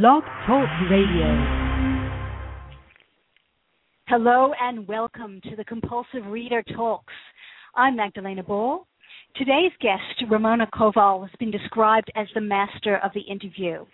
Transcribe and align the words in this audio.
Blog 0.00 0.22
Talk 0.46 0.70
Radio. 0.90 1.28
Hello 4.08 4.54
and 4.58 4.88
welcome 4.88 5.38
to 5.50 5.54
the 5.54 5.64
Compulsive 5.64 6.24
Reader 6.28 6.62
Talks. 6.74 7.12
I'm 7.74 7.96
Magdalena 7.96 8.42
Ball. 8.42 8.86
Today's 9.36 9.72
guest, 9.82 10.30
Ramona 10.30 10.66
Koval, 10.72 11.28
has 11.28 11.36
been 11.38 11.50
described 11.50 12.10
as 12.16 12.26
the 12.34 12.40
master 12.40 13.00
of 13.04 13.10
the 13.12 13.20
interview. 13.20 13.84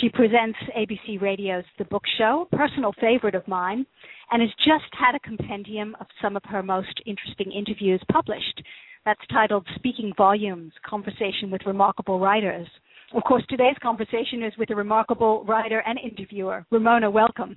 She 0.00 0.08
presents 0.08 0.58
ABC 0.74 1.20
Radio's 1.20 1.66
The 1.76 1.84
Book 1.84 2.04
Show, 2.16 2.48
personal 2.52 2.94
favorite 2.98 3.34
of 3.34 3.46
mine, 3.46 3.84
and 4.30 4.40
has 4.40 4.50
just 4.64 4.90
had 4.98 5.14
a 5.14 5.20
compendium 5.20 5.94
of 6.00 6.06
some 6.22 6.36
of 6.38 6.44
her 6.46 6.62
most 6.62 7.02
interesting 7.04 7.52
interviews 7.52 8.00
published. 8.10 8.62
That's 9.04 9.20
titled 9.30 9.66
Speaking 9.74 10.14
Volumes 10.16 10.72
Conversation 10.88 11.50
with 11.50 11.66
Remarkable 11.66 12.18
Writers. 12.18 12.68
Of 13.14 13.22
course, 13.24 13.44
today's 13.48 13.76
conversation 13.82 14.42
is 14.42 14.52
with 14.58 14.70
a 14.70 14.74
remarkable 14.74 15.44
writer 15.44 15.82
and 15.86 15.98
interviewer. 15.98 16.66
Ramona, 16.70 17.10
welcome. 17.10 17.56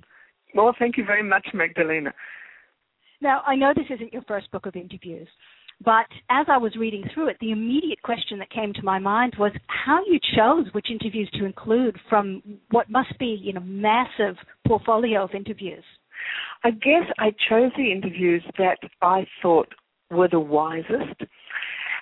Well, 0.54 0.74
thank 0.78 0.96
you 0.96 1.04
very 1.04 1.22
much, 1.22 1.46
Magdalena. 1.52 2.12
Now, 3.20 3.42
I 3.46 3.56
know 3.56 3.72
this 3.74 3.86
isn't 3.90 4.12
your 4.12 4.22
first 4.22 4.50
book 4.50 4.66
of 4.66 4.76
interviews, 4.76 5.28
but 5.84 6.06
as 6.30 6.46
I 6.48 6.56
was 6.56 6.76
reading 6.76 7.04
through 7.12 7.28
it, 7.28 7.36
the 7.40 7.50
immediate 7.52 8.00
question 8.02 8.38
that 8.38 8.50
came 8.50 8.72
to 8.74 8.82
my 8.82 8.98
mind 8.98 9.34
was 9.38 9.52
how 9.66 10.00
you 10.06 10.18
chose 10.36 10.66
which 10.72 10.90
interviews 10.90 11.28
to 11.34 11.44
include 11.44 11.98
from 12.08 12.42
what 12.70 12.90
must 12.90 13.18
be, 13.18 13.38
you 13.40 13.52
know, 13.52 13.60
massive 13.60 14.36
portfolio 14.66 15.24
of 15.24 15.34
interviews. 15.34 15.84
I 16.64 16.70
guess 16.70 17.04
I 17.18 17.30
chose 17.48 17.72
the 17.76 17.90
interviews 17.90 18.42
that 18.58 18.78
I 19.02 19.26
thought 19.42 19.68
were 20.10 20.28
the 20.28 20.40
wisest 20.40 21.22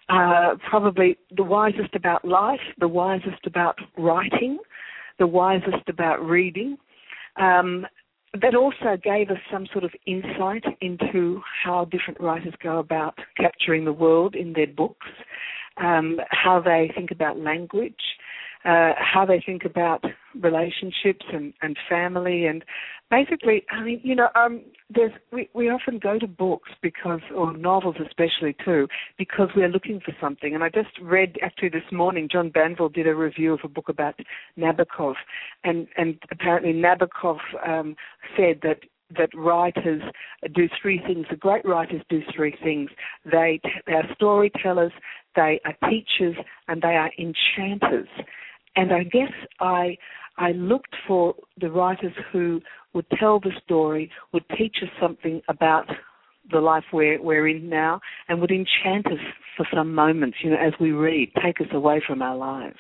uh, 0.09 0.57
probably 0.69 1.17
the 1.37 1.43
wisest 1.43 1.95
about 1.95 2.25
life, 2.25 2.61
the 2.79 2.89
wisest 2.89 3.47
about 3.47 3.79
writing, 3.97 4.59
the 5.19 5.27
wisest 5.27 5.89
about 5.89 6.25
reading. 6.25 6.77
Um, 7.37 7.87
that 8.41 8.55
also 8.55 8.97
gave 9.03 9.31
us 9.31 9.39
some 9.51 9.67
sort 9.73 9.85
of 9.85 9.93
insight 10.07 10.65
into 10.81 11.41
how 11.65 11.87
different 11.87 12.21
writers 12.21 12.55
go 12.63 12.79
about 12.79 13.19
capturing 13.37 13.85
the 13.85 13.93
world 13.93 14.35
in 14.35 14.53
their 14.53 14.67
books, 14.67 15.07
um, 15.79 16.19
how 16.31 16.61
they 16.61 16.91
think 16.95 17.11
about 17.11 17.39
language, 17.39 17.95
uh, 18.65 18.93
how 18.99 19.25
they 19.27 19.43
think 19.45 19.65
about 19.65 20.05
relationships 20.41 21.25
and, 21.33 21.53
and 21.63 21.77
family 21.89 22.47
and 22.47 22.65
basically 23.11 23.65
I 23.71 23.83
mean 23.83 24.01
you 24.03 24.15
know 24.15 24.29
um 24.35 24.61
there's 24.91 25.13
we, 25.33 25.49
we 25.55 25.69
often 25.69 25.99
go 25.99 26.19
to 26.19 26.27
books 26.27 26.71
because 26.83 27.21
or 27.35 27.57
novels 27.57 27.97
especially 28.05 28.55
too 28.65 28.89
because 29.17 29.49
we're 29.57 29.69
looking 29.69 30.01
for 30.05 30.15
something 30.21 30.55
and 30.55 30.63
I 30.63 30.69
just 30.69 30.91
read 31.01 31.37
actually 31.43 31.71
this 31.71 31.91
morning 31.91 32.29
John 32.31 32.51
Banville 32.51 32.91
did 32.91 33.07
a 33.07 33.15
review 33.15 33.55
of 33.55 33.61
a 33.65 33.69
book 33.69 33.89
about 33.89 34.15
Nabokov 34.59 35.15
and 35.65 35.89
and 35.97 36.19
apparently 36.31 36.73
Nabokov 36.73 37.39
um 37.67 37.97
said 38.37 38.61
that 38.63 38.81
that 39.17 39.31
writers 39.35 40.03
do 40.55 40.69
three 40.81 41.01
things. 41.07 41.27
The 41.31 41.37
great 41.37 41.65
writers 41.65 42.03
do 42.09 42.21
three 42.35 42.55
things. 42.63 42.91
They, 43.25 43.61
they 43.87 43.95
are 43.95 44.05
storytellers, 44.15 44.93
they 45.35 45.61
are 45.65 45.89
teachers, 45.89 46.37
and 46.69 46.83
they 46.83 46.89
are 46.89 47.11
enchanters. 47.19 48.09
And 48.79 48.93
I 48.93 49.03
guess 49.03 49.33
I 49.61 49.97
I 50.37 50.53
looked 50.53 50.95
for 51.07 51.35
the 51.61 51.71
writers 51.71 52.13
who 52.33 52.61
would 52.95 53.07
tell 53.19 53.41
the 53.41 53.51
story, 53.65 54.11
would 54.33 54.45
teach 54.57 54.77
us 54.83 54.89
something 55.01 55.43
about 55.49 55.87
the 56.51 56.61
life 56.61 56.85
we're, 56.93 57.21
we're 57.21 57.49
in 57.49 57.69
now, 57.69 58.01
and 58.29 58.41
would 58.41 58.51
enchant 58.51 59.07
us 59.07 59.19
for 59.57 59.67
some 59.75 59.95
moments, 59.95 60.39
you 60.43 60.51
know, 60.51 60.57
as 60.57 60.73
we 60.81 60.93
read, 60.93 61.31
take 61.45 61.61
us 61.61 61.67
away 61.73 62.01
from 62.07 62.23
our 62.23 62.37
lives. 62.37 62.79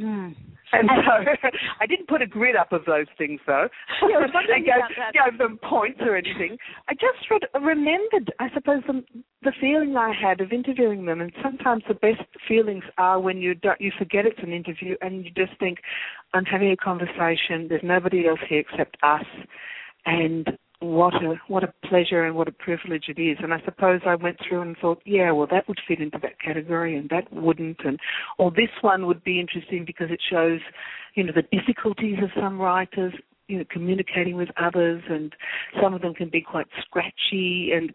Mm. 0.00 0.34
And 0.72 0.88
so 1.04 1.48
I 1.80 1.86
didn't 1.86 2.08
put 2.08 2.22
a 2.22 2.26
grid 2.26 2.56
up 2.56 2.72
of 2.72 2.84
those 2.86 3.06
things 3.18 3.40
though. 3.46 3.68
Yeah, 4.08 4.18
I 4.18 4.58
gave, 4.60 4.66
gave 5.30 5.38
them 5.38 5.58
points 5.68 5.98
or 6.00 6.16
anything. 6.16 6.56
I 6.88 6.94
just 6.94 7.28
re- 7.30 7.60
remembered, 7.60 8.32
I 8.38 8.48
suppose, 8.54 8.82
the, 8.86 9.02
the 9.42 9.52
feeling 9.60 9.96
I 9.96 10.12
had 10.12 10.40
of 10.40 10.52
interviewing 10.52 11.06
them. 11.06 11.20
And 11.20 11.32
sometimes 11.42 11.82
the 11.88 11.94
best 11.94 12.22
feelings 12.46 12.84
are 12.98 13.18
when 13.18 13.38
you 13.38 13.54
don't, 13.54 13.80
you 13.80 13.90
forget 13.98 14.26
it's 14.26 14.40
an 14.42 14.52
interview 14.52 14.96
and 15.00 15.24
you 15.24 15.30
just 15.30 15.58
think, 15.58 15.78
I'm 16.34 16.44
having 16.44 16.70
a 16.70 16.76
conversation. 16.76 17.66
There's 17.68 17.82
nobody 17.82 18.26
else 18.28 18.40
here 18.48 18.60
except 18.60 18.96
us, 19.02 19.24
and 20.06 20.46
what 20.80 21.14
a 21.14 21.34
what 21.48 21.62
a 21.62 21.72
pleasure 21.86 22.24
and 22.24 22.34
what 22.34 22.48
a 22.48 22.52
privilege 22.52 23.04
it 23.08 23.20
is. 23.20 23.36
And 23.42 23.52
I 23.52 23.60
suppose 23.64 24.00
I 24.06 24.14
went 24.14 24.38
through 24.46 24.62
and 24.62 24.76
thought, 24.78 25.02
yeah, 25.04 25.30
well 25.30 25.46
that 25.50 25.68
would 25.68 25.78
fit 25.86 26.00
into 26.00 26.18
that 26.22 26.40
category 26.40 26.96
and 26.96 27.08
that 27.10 27.30
wouldn't 27.32 27.80
and 27.84 27.98
or 28.38 28.50
this 28.50 28.70
one 28.80 29.06
would 29.06 29.22
be 29.22 29.40
interesting 29.40 29.84
because 29.86 30.10
it 30.10 30.20
shows, 30.30 30.60
you 31.14 31.24
know, 31.24 31.32
the 31.34 31.42
difficulties 31.42 32.16
of 32.22 32.30
some 32.40 32.58
writers, 32.58 33.12
you 33.46 33.58
know, 33.58 33.64
communicating 33.70 34.36
with 34.36 34.48
others 34.58 35.02
and 35.10 35.34
some 35.82 35.92
of 35.92 36.00
them 36.00 36.14
can 36.14 36.30
be 36.30 36.40
quite 36.40 36.66
scratchy 36.82 37.72
and 37.74 37.92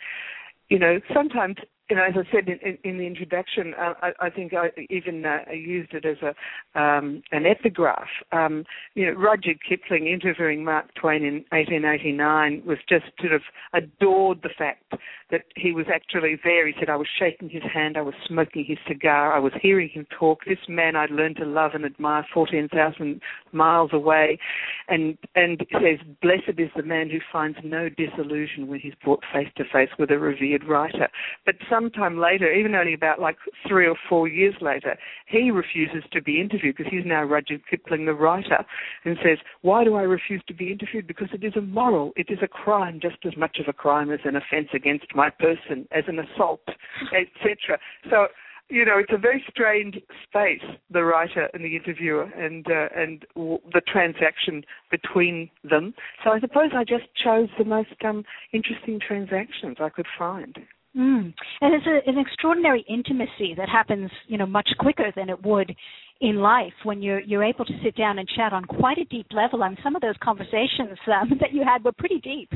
you 0.69 0.79
know, 0.79 0.99
sometimes 1.13 1.55
you 1.89 1.95
know, 1.95 2.03
as 2.03 2.15
I 2.15 2.23
said 2.31 2.49
in, 2.49 2.77
in, 2.83 2.97
the 2.97 3.05
introduction, 3.05 3.73
uh, 3.79 3.93
I, 4.01 4.11
I, 4.19 4.29
think 4.31 4.53
I 4.53 4.69
even 4.89 5.23
uh, 5.23 5.51
used 5.51 5.93
it 5.93 6.03
as 6.03 6.17
a 6.23 6.79
um, 6.79 7.21
an 7.31 7.45
epigraph. 7.45 8.07
Um, 8.31 8.65
you 8.95 9.05
know, 9.05 9.11
Rudyard 9.11 9.59
Kipling 9.67 10.07
interviewing 10.07 10.63
Mark 10.63 10.93
Twain 10.95 11.23
in 11.23 11.45
1889 11.51 12.63
was 12.65 12.79
just 12.89 13.05
sort 13.19 13.33
of 13.33 13.41
adored 13.73 14.39
the 14.41 14.49
fact 14.57 14.95
that 15.29 15.41
he 15.55 15.71
was 15.71 15.85
actually 15.93 16.39
there. 16.43 16.65
He 16.65 16.73
said, 16.79 16.89
"I 16.89 16.95
was 16.95 17.07
shaking 17.19 17.49
his 17.49 17.63
hand, 17.71 17.97
I 17.97 18.01
was 18.01 18.15
smoking 18.27 18.65
his 18.65 18.79
cigar, 18.87 19.33
I 19.33 19.39
was 19.39 19.53
hearing 19.61 19.89
him 19.89 20.07
talk. 20.09 20.39
This 20.45 20.57
man 20.67 20.95
I'd 20.95 21.11
learned 21.11 21.37
to 21.37 21.45
love 21.45 21.71
and 21.75 21.85
admire 21.85 22.25
14,000 22.33 23.21
miles 23.51 23.91
away," 23.93 24.39
and 24.87 25.19
and 25.35 25.63
says, 25.71 25.99
"Blessed 26.23 26.57
is 26.57 26.71
the 26.75 26.83
man 26.83 27.11
who 27.11 27.19
finds 27.31 27.59
no 27.63 27.89
disillusion 27.89 28.67
when 28.67 28.79
he's 28.79 28.95
brought 29.03 29.23
face 29.31 29.49
to 29.57 29.63
face 29.65 29.89
with 29.99 30.09
a 30.09 30.17
revered 30.17 30.63
writer." 30.63 31.09
But 31.45 31.55
sometime 31.75 32.17
later, 32.19 32.51
even 32.51 32.75
only 32.75 32.93
about 32.93 33.19
like 33.19 33.37
three 33.67 33.87
or 33.87 33.95
four 34.07 34.27
years 34.27 34.55
later, 34.61 34.97
he 35.27 35.51
refuses 35.51 36.03
to 36.11 36.21
be 36.21 36.39
interviewed 36.39 36.75
because 36.77 36.91
he's 36.91 37.05
now 37.05 37.23
Rudyard 37.23 37.61
Kipling, 37.69 38.05
the 38.05 38.13
writer, 38.13 38.65
and 39.03 39.17
says, 39.23 39.39
Why 39.61 39.83
do 39.83 39.95
I 39.95 40.03
refuse 40.03 40.41
to 40.47 40.53
be 40.53 40.71
interviewed? 40.71 41.07
Because 41.07 41.29
it 41.33 41.43
is 41.43 41.53
immoral. 41.55 42.13
It 42.15 42.27
is 42.29 42.39
a 42.41 42.47
crime, 42.47 42.99
just 43.01 43.17
as 43.25 43.35
much 43.37 43.57
of 43.59 43.67
a 43.67 43.73
crime 43.73 44.11
as 44.11 44.19
an 44.23 44.35
offence 44.35 44.69
against 44.73 45.07
my 45.13 45.29
person, 45.29 45.87
as 45.91 46.05
an 46.07 46.19
assault, 46.19 46.61
etc. 47.13 47.79
So, 48.09 48.27
you 48.69 48.83
know, 48.83 48.97
it's 48.97 49.11
a 49.13 49.17
very 49.17 49.43
strange 49.49 49.99
space, 50.23 50.63
the 50.89 51.03
writer 51.03 51.49
and 51.53 51.63
the 51.63 51.75
interviewer, 51.75 52.23
and 52.23 52.65
uh, 52.67 52.87
and 52.95 53.23
w- 53.35 53.59
the 53.73 53.81
transaction 53.81 54.63
between 54.89 55.49
them. 55.63 55.93
So 56.23 56.31
I 56.31 56.39
suppose 56.39 56.71
I 56.75 56.83
just 56.83 57.05
chose 57.23 57.49
the 57.59 57.65
most 57.65 57.93
um, 58.03 58.23
interesting 58.53 58.99
transactions 58.99 59.77
I 59.79 59.89
could 59.89 60.07
find. 60.17 60.57
Mm. 60.97 61.33
And 61.61 61.73
it's 61.73 61.85
a, 61.87 62.09
an 62.09 62.17
extraordinary 62.17 62.85
intimacy 62.87 63.53
that 63.57 63.67
happens, 63.67 64.09
you 64.27 64.37
know, 64.37 64.45
much 64.45 64.69
quicker 64.79 65.11
than 65.15 65.29
it 65.29 65.43
would 65.43 65.75
in 66.21 66.37
life 66.37 66.73
when 66.83 67.01
you're 67.01 67.19
you're 67.19 67.43
able 67.43 67.65
to 67.65 67.73
sit 67.83 67.95
down 67.97 68.19
and 68.19 68.27
chat 68.29 68.53
on 68.53 68.63
quite 68.63 68.97
a 68.97 69.05
deep 69.05 69.27
level. 69.31 69.59
Mean, 69.59 69.77
some 69.83 69.95
of 69.95 70.01
those 70.01 70.15
conversations 70.23 70.97
um, 71.07 71.31
that 71.41 71.51
you 71.51 71.63
had 71.65 71.83
were 71.83 71.91
pretty 71.91 72.19
deep. 72.19 72.49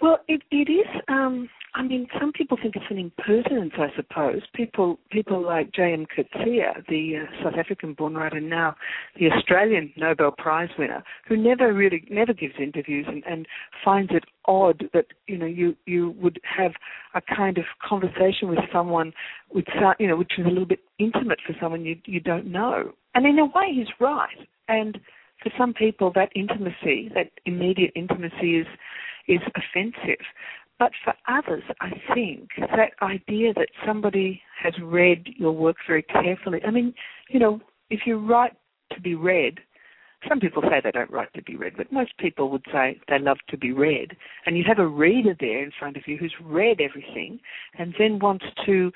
Well, 0.00 0.18
it 0.28 0.42
it 0.50 0.70
is. 0.70 0.86
Um, 1.08 1.48
I 1.76 1.82
mean, 1.82 2.08
some 2.18 2.32
people 2.32 2.56
think 2.60 2.74
it's 2.74 2.86
an 2.88 2.96
impertinence. 2.96 3.74
I 3.76 3.88
suppose 3.94 4.40
people 4.54 4.98
people 5.10 5.44
like 5.44 5.74
J.M. 5.74 6.06
Coetzee, 6.06 6.62
the 6.88 7.16
uh, 7.18 7.44
South 7.44 7.58
African-born 7.58 8.14
writer, 8.14 8.40
now 8.40 8.74
the 9.20 9.30
Australian 9.30 9.92
Nobel 9.94 10.30
Prize 10.30 10.70
winner, 10.78 11.04
who 11.28 11.36
never 11.36 11.74
really 11.74 12.02
never 12.10 12.32
gives 12.32 12.54
interviews 12.58 13.04
and, 13.06 13.22
and 13.26 13.46
finds 13.84 14.10
it 14.14 14.24
odd 14.46 14.84
that 14.94 15.08
you 15.26 15.36
know 15.36 15.44
you 15.44 15.76
you 15.84 16.14
would 16.18 16.40
have 16.44 16.72
a 17.14 17.20
kind 17.20 17.58
of 17.58 17.64
conversation 17.86 18.48
with 18.48 18.60
someone 18.72 19.12
with 19.52 19.66
you 20.00 20.08
know 20.08 20.16
which 20.16 20.32
is 20.38 20.46
a 20.46 20.48
little 20.48 20.64
bit 20.64 20.80
intimate 20.98 21.40
for 21.46 21.54
someone 21.60 21.84
you 21.84 21.96
you 22.06 22.20
don't 22.20 22.46
know. 22.46 22.92
And 23.14 23.26
in 23.26 23.38
a 23.38 23.44
way, 23.44 23.72
he's 23.74 23.92
right. 24.00 24.48
And 24.68 24.98
for 25.42 25.52
some 25.58 25.74
people, 25.74 26.10
that 26.14 26.30
intimacy, 26.34 27.10
that 27.14 27.32
immediate 27.44 27.92
intimacy, 27.94 28.60
is 28.60 28.66
is 29.28 29.40
offensive. 29.54 30.24
But 30.78 30.92
for 31.04 31.14
others, 31.26 31.62
I 31.80 31.90
think 32.14 32.50
that 32.58 32.90
idea 33.00 33.54
that 33.54 33.68
somebody 33.86 34.42
has 34.62 34.74
read 34.82 35.26
your 35.36 35.52
work 35.52 35.76
very 35.86 36.02
carefully. 36.02 36.60
I 36.66 36.70
mean, 36.70 36.92
you 37.30 37.40
know, 37.40 37.60
if 37.88 38.00
you 38.06 38.18
write 38.18 38.52
to 38.92 39.00
be 39.00 39.14
read, 39.14 39.58
some 40.28 40.40
people 40.40 40.62
say 40.62 40.80
they 40.82 40.90
don't 40.90 41.10
write 41.10 41.32
to 41.34 41.42
be 41.42 41.56
read, 41.56 41.74
but 41.76 41.92
most 41.92 42.16
people 42.18 42.50
would 42.50 42.64
say 42.72 42.98
they 43.08 43.18
love 43.18 43.38
to 43.48 43.56
be 43.56 43.72
read. 43.72 44.16
And 44.44 44.56
you 44.56 44.64
have 44.66 44.78
a 44.78 44.86
reader 44.86 45.36
there 45.38 45.62
in 45.62 45.70
front 45.78 45.96
of 45.96 46.02
you 46.06 46.16
who's 46.16 46.34
read 46.42 46.80
everything 46.80 47.38
and 47.78 47.94
then 47.98 48.18
wants 48.18 48.44
to 48.66 48.92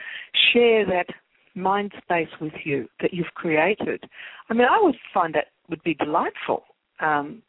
share 0.53 0.85
that 0.87 1.07
mind 1.55 1.93
space 2.03 2.29
with 2.41 2.53
you 2.65 2.89
that 3.01 3.13
you've 3.13 3.35
created. 3.35 4.05
I 4.49 4.55
mean, 4.55 4.67
I 4.71 4.81
would 4.83 4.97
find 5.13 5.35
that 5.35 5.47
would 5.69 5.83
be 5.83 5.95
delightful. 5.95 6.65
Um, 7.01 7.43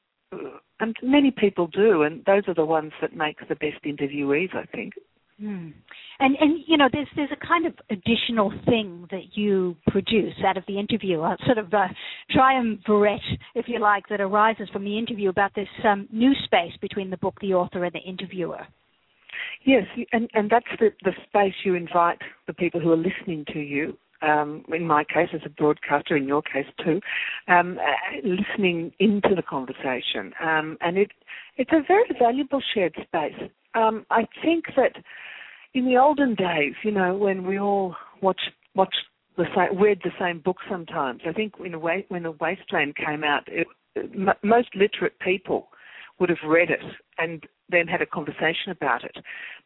and 0.80 0.96
many 1.04 1.32
people 1.32 1.68
do, 1.68 2.04
and 2.04 2.24
those 2.26 2.44
are 2.48 2.54
the 2.54 2.66
ones 2.66 2.92
that 3.02 3.16
make 3.16 3.38
the 3.48 3.56
best 3.56 3.84
interviewees, 3.86 4.56
I 4.56 4.66
think. 4.66 4.94
Mm. 5.42 5.74
And 6.20 6.36
and 6.40 6.60
you 6.68 6.78
know 6.78 6.88
there's 6.92 7.08
there's 7.16 7.32
a 7.32 7.48
kind 7.48 7.66
of 7.66 7.74
additional 7.90 8.52
thing 8.66 9.08
that 9.10 9.36
you 9.36 9.76
produce 9.88 10.36
out 10.46 10.58
of 10.58 10.64
the 10.68 10.78
interview, 10.78 11.22
a 11.22 11.36
sort 11.46 11.58
of 11.58 11.74
a 11.74 11.88
triumvirate, 12.30 13.22
if 13.56 13.66
you 13.68 13.80
like, 13.80 14.08
that 14.10 14.22
arises 14.22 14.70
from 14.72 14.84
the 14.84 14.98
interview 15.00 15.30
about 15.30 15.56
this 15.56 15.68
um, 15.84 16.08
new 16.12 16.34
space 16.46 16.74
between 16.80 17.10
the 17.10 17.18
book, 17.18 17.36
the 17.42 17.54
author, 17.56 17.84
and 17.84 17.94
the 17.94 18.08
interviewer. 18.08 18.68
Yes, 19.66 19.84
and 20.12 20.30
and 20.34 20.50
that's 20.50 20.66
the 20.80 20.92
the 21.04 21.14
space 21.28 21.56
you 21.64 21.74
invite 21.74 22.20
the 22.46 22.54
people 22.54 22.80
who 22.80 22.92
are 22.92 22.98
listening 22.98 23.46
to 23.54 23.60
you. 23.60 23.98
Um, 24.22 24.64
in 24.74 24.86
my 24.86 25.04
case, 25.04 25.30
as 25.34 25.42
a 25.46 25.50
broadcaster, 25.50 26.16
in 26.16 26.28
your 26.28 26.42
case 26.44 26.68
too, 26.84 27.02
um, 27.48 27.80
uh, 27.80 28.18
listening 28.24 28.92
into 29.00 29.34
the 29.36 29.42
conversation, 29.42 30.34
um, 30.40 30.78
and 30.82 30.98
it 30.98 31.12
it's 31.58 31.72
a 31.72 31.82
very 31.88 32.10
valuable 32.20 32.62
shared 32.74 32.96
space. 33.02 33.50
Um, 33.74 34.06
I 34.12 34.28
think 34.44 34.66
that 34.76 34.94
in 35.74 35.86
the 35.86 35.98
olden 35.98 36.36
days, 36.36 36.74
you 36.84 36.92
know, 36.92 37.16
when 37.16 37.46
we 37.46 37.60
all 37.60 37.96
watched 38.22 38.52
watched 38.76 39.06
the 39.38 39.46
same, 39.56 39.82
read 39.82 40.00
the 40.04 40.12
same 40.20 40.40
book 40.40 40.58
sometimes. 40.70 41.22
I 41.28 41.34
think 41.34 41.54
in 41.64 41.74
a 41.74 41.80
way, 41.80 42.06
when 42.10 42.24
the 42.24 42.32
Wasteland 42.32 42.96
came 42.96 43.24
out, 43.24 43.44
it, 43.48 43.68
most 44.44 44.76
literate 44.76 45.20
people 45.20 45.70
would 46.20 46.30
have 46.30 46.48
read 46.48 46.70
it 46.70 46.80
and 47.18 47.44
then 47.72 47.88
had 47.88 48.02
a 48.02 48.06
conversation 48.06 48.70
about 48.72 49.04
it. 49.04 49.16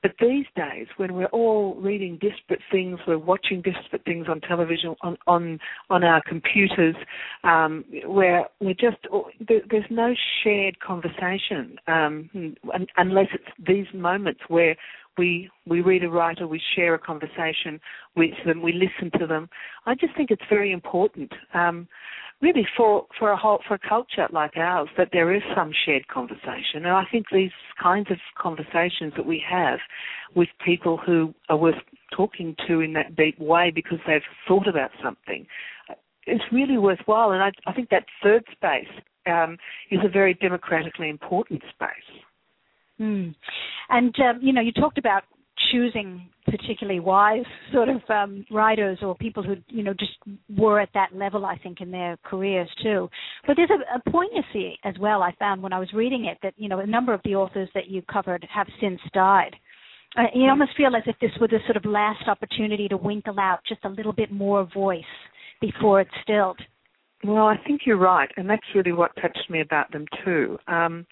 But 0.02 0.12
these 0.20 0.46
days, 0.56 0.88
when 0.98 1.14
we're 1.14 1.26
all 1.28 1.76
reading 1.76 2.20
disparate 2.22 2.62
things, 2.72 3.00
we're 3.08 3.18
watching 3.18 3.62
disparate 3.62 4.06
things 4.06 4.28
on 4.30 4.42
television, 4.42 4.96
on 5.02 5.18
on, 5.28 5.60
on 5.90 6.04
our 6.04 6.22
computers, 6.28 6.96
um, 7.44 7.84
where 8.06 8.46
we're 8.60 8.74
just 8.74 8.98
there, 9.48 9.62
there's 9.70 9.86
no 9.90 10.14
shared 10.44 10.80
conversation 10.80 11.78
um, 11.88 12.30
unless 12.98 13.28
it's 13.34 13.68
these 13.68 13.88
moments 13.94 14.42
where 14.48 14.76
we 15.18 15.50
we 15.66 15.82
read 15.82 16.04
a 16.04 16.10
writer, 16.10 16.48
we 16.48 16.62
share 16.76 16.94
a 16.94 17.00
conversation 17.00 17.80
with 18.16 18.34
them, 18.46 18.62
we 18.62 18.74
listen 18.74 19.18
to 19.20 19.28
them. 19.28 19.50
I 19.86 19.96
just 19.96 20.16
think 20.16 20.32
it's 20.32 20.44
very 20.50 20.72
important, 20.72 21.32
um, 21.54 21.88
really 22.42 22.68
for 22.76 23.06
for 23.18 23.32
a 23.32 23.38
whole 23.38 23.60
for 23.68 23.76
a 23.76 23.80
culture 23.80 24.28
like 24.32 24.58
ours, 24.58 24.90
that 24.98 25.10
there 25.12 25.34
is 25.34 25.42
some 25.56 25.72
shared 25.86 26.08
conversation. 26.08 26.84
And 26.84 26.88
I 26.88 27.04
think 27.12 27.28
these 27.32 27.52
kinds 27.82 28.12
of 28.12 28.18
conversations 28.38 29.14
that 29.16 29.26
we 29.26 29.44
have 29.50 29.80
with 30.36 30.50
people 30.64 30.98
who 30.98 31.34
are 31.50 31.58
worth 31.58 31.76
talking 32.16 32.56
to 32.68 32.82
in 32.82 32.94
that 32.94 33.16
deep 33.16 33.40
way 33.40 33.72
because 33.74 34.00
they've 34.06 34.22
thought 34.48 34.68
about 34.68 34.92
something 35.04 35.46
is 36.28 36.42
really 36.52 36.78
worthwhile. 36.78 37.32
And 37.32 37.42
I, 37.42 37.52
I 37.68 37.74
think 37.74 37.90
that 37.90 38.06
third 38.22 38.44
space 38.52 38.88
um, 39.28 39.58
is 39.92 40.00
a 40.04 40.10
very 40.10 40.34
democratically 40.34 41.10
important 41.10 41.62
space. 41.74 42.22
Mm. 43.00 43.36
And 43.90 44.16
um, 44.20 44.40
you 44.42 44.54
know, 44.54 44.62
you 44.62 44.72
talked 44.72 44.98
about 44.98 45.24
choosing 45.72 46.30
particularly 46.46 47.00
wise 47.00 47.46
sort 47.74 47.90
of 47.90 48.02
um, 48.10 48.46
writers 48.52 49.00
or 49.02 49.16
people 49.16 49.42
who 49.44 49.56
you 49.70 49.84
know 49.84 49.94
just 49.94 50.14
were 50.58 50.80
at 50.80 50.90
that 50.94 51.16
level. 51.16 51.46
I 51.46 51.58
think 51.58 51.82
in 51.82 51.92
their 51.92 52.18
careers 52.24 52.70
too. 52.84 53.10
But 53.48 53.56
there's 53.58 53.70
a, 53.70 53.98
a 53.98 54.12
poignancy 54.12 54.78
as 54.84 54.96
well. 55.00 55.22
I 55.24 55.34
found 55.40 55.62
when 55.62 55.74
I 55.74 55.80
was 55.80 55.92
reading 55.94 56.26
it 56.26 56.38
that 56.44 56.54
you 56.58 56.70
know 56.70 56.80
a 56.80 56.88
number 56.88 57.14
of 57.14 57.22
the 57.24 57.36
authors 57.36 57.70
that 57.74 57.88
you 57.88 58.02
covered 58.04 58.48
have 58.54 58.68
since 58.80 59.00
died. 59.14 59.56
Uh, 60.18 60.24
you 60.34 60.50
almost 60.50 60.72
feel 60.78 60.96
as 60.96 61.04
if 61.08 61.16
this 61.20 61.32
was 61.42 61.52
a 61.52 61.60
sort 61.66 61.76
of 61.76 61.84
last 61.84 62.28
opportunity 62.28 62.88
to 62.88 62.96
winkle 62.96 63.38
out 63.40 63.60
just 63.68 63.84
a 63.84 63.90
little 63.90 64.14
bit 64.14 64.32
more 64.32 64.68
voice 64.74 65.04
before 65.60 66.00
it's 66.00 66.12
stilled. 66.24 66.60
Well, 67.24 67.48
I 67.48 67.58
think 67.66 67.82
you're 67.86 67.98
right, 67.98 68.30
and 68.38 68.50
that's 68.50 68.64
really 68.74 68.94
what 68.94 69.12
touched 69.22 69.50
me 69.50 69.62
about 69.62 69.92
them 69.92 70.06
too. 70.24 70.58
Um, 70.68 71.06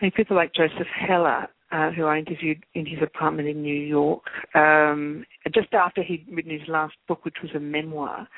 I 0.00 0.06
mean, 0.06 0.12
people 0.12 0.36
like 0.36 0.52
Joseph 0.54 0.88
Heller, 1.08 1.46
uh, 1.72 1.90
who 1.90 2.04
I 2.04 2.18
interviewed 2.18 2.64
in 2.74 2.86
his 2.86 2.98
apartment 3.02 3.48
in 3.48 3.62
New 3.62 3.74
York, 3.74 4.22
um, 4.54 5.24
just 5.54 5.72
after 5.72 6.02
he'd 6.02 6.26
written 6.30 6.52
his 6.52 6.68
last 6.68 6.94
book, 7.08 7.24
which 7.24 7.36
was 7.42 7.52
a 7.54 7.60
memoir. 7.60 8.28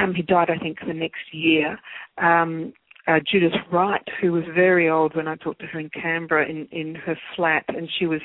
Um, 0.00 0.14
he 0.14 0.22
died, 0.22 0.48
I 0.50 0.58
think, 0.58 0.78
the 0.86 0.94
next 0.94 1.32
year. 1.32 1.78
Um, 2.18 2.72
uh, 3.06 3.18
Judith 3.30 3.52
Wright, 3.70 4.06
who 4.20 4.32
was 4.32 4.44
very 4.54 4.88
old 4.88 5.14
when 5.14 5.28
I 5.28 5.36
talked 5.36 5.60
to 5.60 5.66
her 5.66 5.78
in 5.78 5.90
Canberra 5.90 6.48
in, 6.48 6.66
in 6.72 6.94
her 6.94 7.16
flat, 7.36 7.64
and 7.68 7.88
she 7.98 8.06
was 8.06 8.22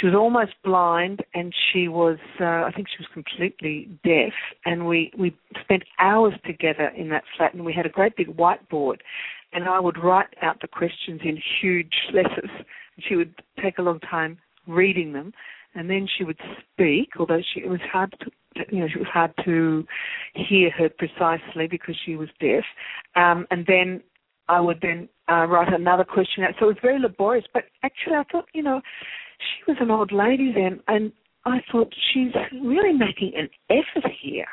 she 0.00 0.06
was 0.06 0.14
almost 0.14 0.52
blind, 0.64 1.22
and 1.34 1.54
she 1.70 1.88
was 1.88 2.16
uh, 2.40 2.44
I 2.64 2.72
think 2.74 2.88
she 2.88 2.96
was 2.98 3.08
completely 3.12 3.90
deaf, 4.04 4.32
and 4.64 4.86
we 4.86 5.12
we 5.18 5.36
spent 5.60 5.82
hours 5.98 6.32
together 6.46 6.90
in 6.96 7.10
that 7.10 7.24
flat, 7.36 7.52
and 7.52 7.64
we 7.64 7.74
had 7.74 7.84
a 7.84 7.90
great 7.90 8.16
big 8.16 8.34
whiteboard, 8.34 8.96
and 9.52 9.64
I 9.68 9.80
would 9.80 10.02
write 10.02 10.28
out 10.40 10.62
the 10.62 10.68
questions 10.68 11.20
in 11.22 11.38
huge 11.60 11.94
letters. 12.14 12.50
She 12.98 13.16
would 13.16 13.34
take 13.62 13.78
a 13.78 13.82
long 13.82 14.00
time 14.00 14.38
reading 14.66 15.12
them, 15.12 15.32
and 15.74 15.88
then 15.88 16.08
she 16.16 16.24
would 16.24 16.38
speak. 16.72 17.10
Although 17.18 17.42
she, 17.52 17.60
it 17.60 17.68
was 17.68 17.80
hard 17.92 18.14
to, 18.20 18.30
you 18.70 18.80
know, 18.80 18.86
it 18.86 18.98
was 18.98 19.08
hard 19.12 19.32
to 19.44 19.86
hear 20.34 20.70
her 20.70 20.88
precisely 20.88 21.66
because 21.68 21.96
she 22.04 22.16
was 22.16 22.28
deaf. 22.40 22.64
Um, 23.14 23.46
and 23.50 23.64
then 23.66 24.02
I 24.48 24.60
would 24.60 24.80
then 24.80 25.08
uh, 25.28 25.46
write 25.46 25.72
another 25.72 26.04
question 26.04 26.44
out. 26.44 26.54
So 26.58 26.66
it 26.66 26.74
was 26.74 26.76
very 26.82 27.00
laborious. 27.00 27.46
But 27.52 27.64
actually, 27.82 28.16
I 28.16 28.24
thought, 28.30 28.46
you 28.54 28.62
know, 28.62 28.80
she 29.38 29.70
was 29.70 29.78
an 29.80 29.90
old 29.90 30.12
lady 30.12 30.52
then, 30.52 30.80
and 30.88 31.12
I 31.44 31.58
thought 31.70 31.92
she's 32.12 32.32
really 32.62 32.92
making 32.92 33.32
an 33.36 33.48
effort 33.70 34.10
here 34.22 34.46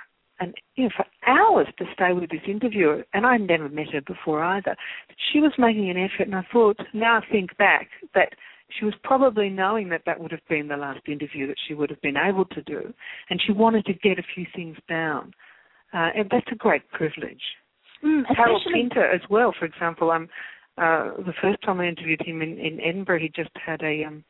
and 0.44 0.54
you 0.76 0.86
know, 0.86 0.90
for 0.96 1.06
hours 1.28 1.68
to 1.78 1.86
stay 1.94 2.14
with 2.14 2.30
this 2.30 2.42
interviewer, 2.48 3.06
and 3.14 3.26
I'd 3.26 3.42
never 3.42 3.70
met 3.70 3.94
her 3.94 4.02
before 4.02 4.44
either. 4.44 4.76
But 5.08 5.16
she 5.32 5.40
was 5.40 5.54
making 5.58 5.90
an 5.90 5.98
effort, 5.98 6.28
and 6.28 6.36
I 6.36 6.46
thought, 6.52 6.78
now 6.94 7.20
I 7.20 7.32
think 7.32 7.56
back, 7.58 7.90
that 8.14 8.34
she 8.78 8.86
was 8.86 8.94
probably 9.04 9.50
knowing 9.50 9.90
that 9.90 10.02
that 10.06 10.20
would 10.20 10.32
have 10.32 10.48
been 10.50 10.68
the 10.68 10.78
last 10.78 11.02
interview 11.08 11.48
that 11.48 11.58
she 11.68 11.74
would 11.74 11.90
have 11.90 12.02
been 12.02 12.18
able 12.18 12.46
to 12.46 12.62
do, 12.64 12.94
and 13.30 13.42
she 13.46 13.52
wanted 13.52 13.86
to 13.86 13.94
get 13.94 14.20
a 14.20 14.24
few 14.36 14.46
things 14.56 14.78
down, 14.90 15.34
uh, 15.94 16.10
and 16.16 16.30
that's 16.30 16.52
a 16.52 16.56
great 16.56 16.90
privilege. 16.92 17.42
Mm, 18.04 18.24
Harold 18.36 18.64
Pinter 18.74 19.10
as 19.10 19.22
well, 19.30 19.54
for 19.58 19.66
example. 19.66 20.12
Um, 20.12 20.28
uh, 20.76 21.12
the 21.18 21.34
first 21.40 21.62
time 21.64 21.80
I 21.80 21.88
interviewed 21.88 22.22
him 22.26 22.42
in, 22.42 22.58
in 22.58 22.82
Edinburgh, 22.82 23.20
he 23.20 23.32
just 23.34 23.52
had 23.64 23.82
a 23.84 24.06
um, 24.06 24.24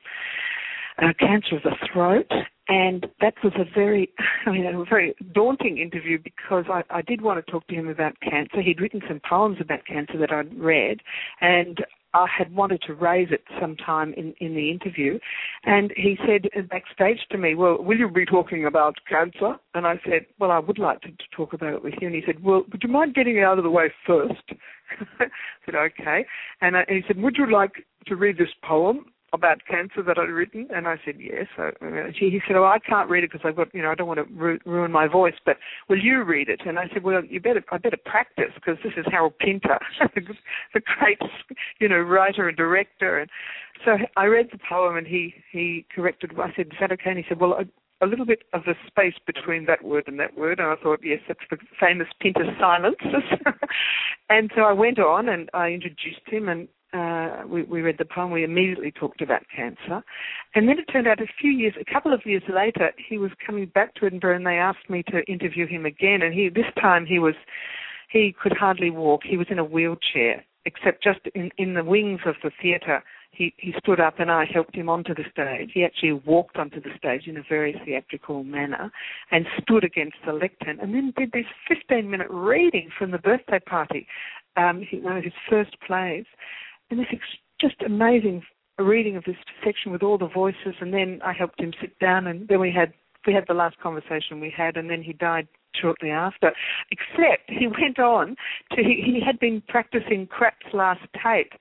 uh, 1.02 1.14
cancer 1.20 1.58
of 1.58 1.64
the 1.64 1.76
throat, 1.92 2.32
and 2.68 3.08
that 3.22 3.34
was 3.44 3.54
a 3.56 3.66
very, 3.74 4.10
I 4.46 4.52
mean, 4.52 4.66
a 4.66 4.84
very 4.86 5.16
daunting 5.34 5.78
interview 5.78 6.18
because 6.24 6.66
I, 6.70 6.84
I 6.90 7.02
did 7.02 7.22
want 7.22 7.44
to 7.44 7.52
talk 7.52 7.68
to 7.68 7.76
him 7.76 7.88
about 7.88 8.14
cancer. 8.22 8.62
He'd 8.62 8.82
written 8.82 9.02
some 9.08 9.22
poems 9.28 9.58
about 9.60 9.86
cancer 9.86 10.18
that 10.18 10.32
I'd 10.32 10.58
read, 10.58 11.00
and 11.42 11.80
I 12.14 12.28
had 12.28 12.56
wanted 12.56 12.82
to 12.84 12.94
raise 12.94 13.30
it 13.32 13.44
sometime 13.60 14.14
in, 14.14 14.34
in 14.40 14.54
the 14.54 14.70
interview. 14.70 15.18
And 15.64 15.92
he 15.98 16.18
said 16.26 16.48
backstage 16.70 17.20
to 17.32 17.38
me, 17.38 17.56
Well, 17.56 17.82
will 17.82 17.98
you 17.98 18.10
be 18.10 18.26
talking 18.26 18.66
about 18.66 18.96
cancer? 19.10 19.56
And 19.74 19.88
I 19.88 20.00
said, 20.06 20.28
Well, 20.40 20.52
I 20.52 20.60
would 20.60 20.78
like 20.78 21.02
to, 21.02 21.10
to 21.10 21.24
talk 21.36 21.54
about 21.54 21.74
it 21.74 21.84
with 21.84 21.96
you. 22.00 22.08
And 22.08 22.16
he 22.16 22.22
said, 22.26 22.44
Well, 22.44 22.64
would 22.72 22.84
you 22.84 22.90
mind 22.90 23.16
getting 23.16 23.38
it 23.38 23.44
out 23.44 23.58
of 23.58 23.64
the 23.64 23.70
way 23.72 23.92
first? 24.06 24.44
I 25.20 25.26
said, 25.66 25.76
Okay. 25.76 26.26
And, 26.62 26.78
I, 26.78 26.82
and 26.88 26.98
he 26.98 27.04
said, 27.08 27.18
Would 27.18 27.38
you 27.38 27.52
like 27.52 27.86
to 28.08 28.16
read 28.16 28.38
this 28.38 28.54
poem? 28.64 29.06
About 29.34 29.66
cancer 29.68 30.04
that 30.04 30.18
I'd 30.18 30.30
written, 30.30 30.68
and 30.74 30.88
I 30.88 30.98
said 31.04 31.16
yes. 31.20 31.48
So 31.58 31.72
uh, 31.82 32.12
he 32.18 32.40
said, 32.48 32.56
"Oh, 32.56 32.66
I 32.66 32.78
can't 32.80 33.10
read 33.10 33.24
it 33.24 33.32
because 33.32 33.46
I've 33.46 33.56
got, 33.56 33.74
you 33.74 33.82
know, 33.82 33.90
I 33.90 33.96
don't 33.96 34.08
want 34.08 34.20
to 34.20 34.34
ru- 34.34 34.60
ruin 34.66 34.92
my 34.92 35.08
voice, 35.08 35.34
but 35.44 35.58
will 35.90 36.00
you 36.00 36.24
read 36.24 36.50
it?" 36.50 36.62
And 36.66 36.78
I 36.78 36.88
said, 36.94 37.04
"Well, 37.04 37.26
you 37.26 37.42
better, 37.42 37.64
I 37.72 37.80
better 37.80 37.98
practice 38.06 38.52
because 38.56 38.78
this 38.84 38.94
is 38.96 39.06
Harold 39.10 39.38
Pinter, 39.40 39.80
the 40.16 40.82
great, 41.00 41.20
you 41.80 41.90
know, 41.90 41.98
writer 41.98 42.48
and 42.48 42.56
director." 42.56 43.20
And 43.20 43.30
so 43.84 43.98
I 44.16 44.26
read 44.26 44.50
the 44.52 44.60
poem, 44.70 44.96
and 44.98 45.08
he 45.08 45.34
he 45.52 45.86
corrected. 45.94 46.32
I 46.38 46.54
said, 46.56 46.68
"Is 46.68 46.78
that 46.80 46.92
okay?" 46.92 47.10
And 47.10 47.18
he 47.18 47.26
said, 47.28 47.40
"Well." 47.40 47.54
A, 47.54 47.66
a 48.02 48.08
little 48.08 48.26
bit 48.26 48.44
of 48.52 48.64
the 48.66 48.74
space 48.86 49.14
between 49.26 49.66
that 49.66 49.82
word 49.82 50.04
and 50.08 50.20
that 50.20 50.38
word, 50.38 50.60
and 50.60 50.68
I 50.68 50.76
thought, 50.76 51.00
yes, 51.02 51.20
that's 51.26 51.40
the 51.50 51.58
famous 51.80 52.08
Pinter 52.20 52.44
silence. 52.60 52.98
and 54.30 54.52
so 54.54 54.64
I 54.64 54.74
went 54.74 55.00
on 55.00 55.30
and 55.30 55.50
I 55.54 55.70
introduced 55.70 56.28
him, 56.28 56.50
and 56.50 56.68
uh, 56.94 57.42
we, 57.48 57.64
we, 57.64 57.82
read 57.82 57.98
the 57.98 58.06
poem, 58.06 58.32
we 58.32 58.44
immediately 58.44 58.92
talked 58.92 59.22
about 59.22 59.42
cancer. 59.54 60.04
And 60.54 60.68
then 60.68 60.78
it 60.78 60.92
turned 60.92 61.08
out 61.08 61.20
a 61.20 61.28
few 61.42 61.50
years, 61.50 61.74
a 61.80 61.92
couple 61.92 62.14
of 62.14 62.22
years 62.26 62.44
later, 62.54 62.92
he 63.10 63.18
was 63.18 63.32
coming 63.46 63.66
back 63.66 63.96
to 63.96 64.06
Edinburgh 64.06 64.36
and 64.36 64.46
they 64.46 64.58
asked 64.58 64.90
me 64.90 65.04
to 65.10 65.24
interview 65.24 65.68
him 65.68 65.86
again. 65.86 66.22
And 66.22 66.34
he, 66.34 66.50
this 66.50 66.72
time 66.80 67.06
he 67.06 67.18
was, 67.18 67.34
he 68.12 68.36
could 68.40 68.54
hardly 68.54 68.92
walk. 68.92 69.22
He 69.28 69.38
was 69.38 69.48
in 69.50 69.58
a 69.58 69.66
wheelchair, 69.66 70.46
except 70.66 71.04
just 71.04 71.20
in, 71.34 71.50
in 71.58 71.74
the 71.74 71.84
wings 71.84 72.22
of 72.28 72.36
the 72.44 72.52
theatre. 72.62 73.04
He, 73.32 73.56
he 73.58 73.74
stood 73.80 74.00
up 74.00 74.20
and 74.20 74.30
I 74.30 74.46
helped 74.46 74.76
him 74.76 74.88
onto 74.88 75.16
the 75.16 75.24
stage. 75.32 75.72
He 75.74 75.84
actually 75.84 76.14
walked 76.14 76.58
onto 76.58 76.80
the 76.80 76.92
stage 76.96 77.26
in 77.26 77.38
a 77.38 77.44
very 77.50 77.82
theatrical 77.84 78.44
manner 78.44 78.92
and 79.32 79.48
stood 79.60 79.84
against 79.84 80.18
the 80.28 80.34
lectern 80.34 80.80
and 80.80 80.94
then 80.94 81.12
did 81.18 81.32
this 81.32 81.48
15 81.68 82.08
minute 82.08 82.28
reading 82.30 82.90
from 82.96 83.10
the 83.10 83.18
birthday 83.18 83.60
party, 83.60 84.06
um, 84.56 84.86
one 85.02 85.18
of 85.18 85.24
his 85.24 85.34
first 85.50 85.76
plays 85.88 86.26
and 86.90 87.00
this 87.00 87.08
just 87.60 87.76
amazing 87.86 88.44
reading 88.80 89.16
of 89.16 89.24
this 89.26 89.36
section 89.64 89.92
with 89.92 90.04
all 90.04 90.18
the 90.18 90.28
voices, 90.28 90.76
and 90.82 90.94
then 90.94 91.20
I 91.24 91.34
helped 91.34 91.60
him 91.60 91.74
sit 91.80 91.98
down, 92.00 92.28
and 92.28 92.48
then 92.48 92.60
we 92.60 92.72
had 92.72 92.94
we 93.26 93.34
had 93.34 93.46
the 93.48 93.54
last 93.54 93.80
conversation 93.80 94.42
we 94.42 94.54
had, 94.56 94.76
and 94.76 94.90
then 94.90 95.02
he 95.02 95.14
died 95.14 95.48
shortly 95.80 96.10
after. 96.10 96.52
Except 96.92 97.50
he 97.50 97.68
went 97.82 98.00
on 98.00 98.36
to 98.72 98.84
he, 98.84 99.02
he 99.06 99.22
had 99.26 99.40
been 99.40 99.62
practicing 99.68 100.28
Krapp's 100.28 100.74
last 100.74 101.02
tape, 101.24 101.54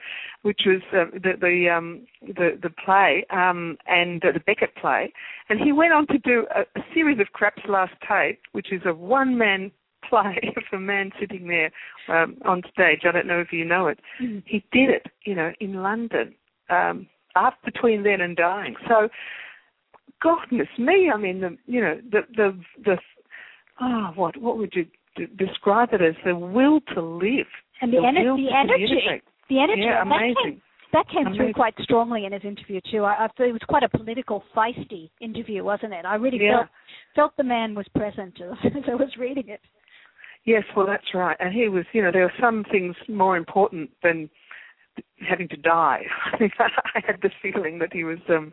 which 0.43 0.62
was 0.67 0.83
uh, 0.93 1.11
the 1.12 1.33
the 1.41 1.71
um, 1.71 2.07
the 2.23 2.59
the 2.61 2.71
play 2.85 3.25
um, 3.31 3.76
and 3.87 4.25
uh, 4.25 4.33
the 4.33 4.41
Beckett 4.41 4.75
play, 4.76 5.12
and 5.49 5.61
he 5.61 5.73
went 5.73 5.93
on 5.93 6.07
to 6.09 6.19
do 6.19 6.47
a, 6.55 6.62
a 6.79 6.83
series 6.95 7.21
of 7.21 7.29
Krapp's 7.33 7.62
last 7.69 7.95
tape, 8.09 8.41
which 8.52 8.73
is 8.73 8.83
a 8.85 8.95
one 8.95 9.37
man 9.38 9.71
play 10.12 10.52
of 10.57 10.62
a 10.73 10.78
man 10.78 11.11
sitting 11.19 11.49
there 11.49 11.71
um, 12.09 12.37
on 12.45 12.62
stage. 12.73 13.00
I 13.09 13.12
don't 13.12 13.26
know 13.26 13.40
if 13.40 13.52
you 13.52 13.64
know 13.64 13.87
it. 13.87 13.99
Mm. 14.23 14.42
He 14.47 14.64
did 14.73 14.90
it, 14.90 15.07
you 15.25 15.35
know, 15.35 15.52
in 15.61 15.83
London. 15.83 16.35
Um, 16.69 17.07
up 17.35 17.54
between 17.64 18.02
then 18.02 18.21
and 18.21 18.37
dying. 18.37 18.75
So, 18.88 19.09
goodness 20.21 20.69
me, 20.78 21.11
I 21.12 21.16
mean, 21.16 21.40
the 21.40 21.57
you 21.66 21.81
know 21.81 21.99
the 22.11 22.21
the 22.37 22.59
the 22.85 22.97
ah 23.81 24.11
oh, 24.11 24.21
what 24.21 24.37
what 24.37 24.59
would 24.59 24.73
you 24.75 24.87
d- 25.16 25.26
describe 25.38 25.90
it 25.92 26.02
as 26.02 26.14
the 26.25 26.37
will 26.37 26.81
to 26.95 27.00
live 27.00 27.47
and 27.81 27.92
the, 27.92 27.97
the, 27.97 28.02
ener- 28.02 28.37
the 28.37 28.54
energy, 28.54 29.23
the 29.49 29.59
energy, 29.61 29.83
yeah, 29.83 30.02
amazing. 30.02 30.35
That 30.35 30.42
came, 30.45 30.62
that 30.92 31.09
came 31.09 31.26
amazing. 31.26 31.37
through 31.38 31.52
quite 31.54 31.75
strongly 31.81 32.26
in 32.26 32.33
his 32.33 32.45
interview 32.45 32.81
too. 32.90 33.04
I, 33.04 33.25
I 33.25 33.28
thought 33.28 33.49
it 33.49 33.52
was 33.52 33.62
quite 33.66 33.83
a 33.83 33.88
political, 33.88 34.45
feisty 34.54 35.11
interview, 35.21 35.64
wasn't 35.64 35.95
it? 35.95 36.04
I 36.04 36.16
really 36.16 36.38
yeah. 36.40 36.59
felt 36.59 36.69
felt 37.14 37.37
the 37.37 37.45
man 37.45 37.75
was 37.75 37.87
present 37.95 38.38
as 38.64 38.85
I 38.87 38.95
was 38.95 39.09
reading 39.19 39.49
it. 39.49 39.61
Yes, 40.45 40.65
well, 40.77 40.87
that's 40.87 41.15
right. 41.15 41.37
And 41.39 41.55
he 41.55 41.69
was, 41.69 41.85
you 41.93 42.03
know, 42.03 42.11
there 42.11 42.23
were 42.23 42.33
some 42.41 42.65
things 42.71 42.97
more 43.09 43.37
important 43.37 43.91
than 44.03 44.29
having 45.29 45.49
to 45.49 45.57
die. 45.57 46.03
I 46.41 47.01
had 47.07 47.21
the 47.23 47.31
feeling 47.41 47.79
that 47.79 47.93
he 47.93 48.05
was 48.05 48.19
um 48.29 48.53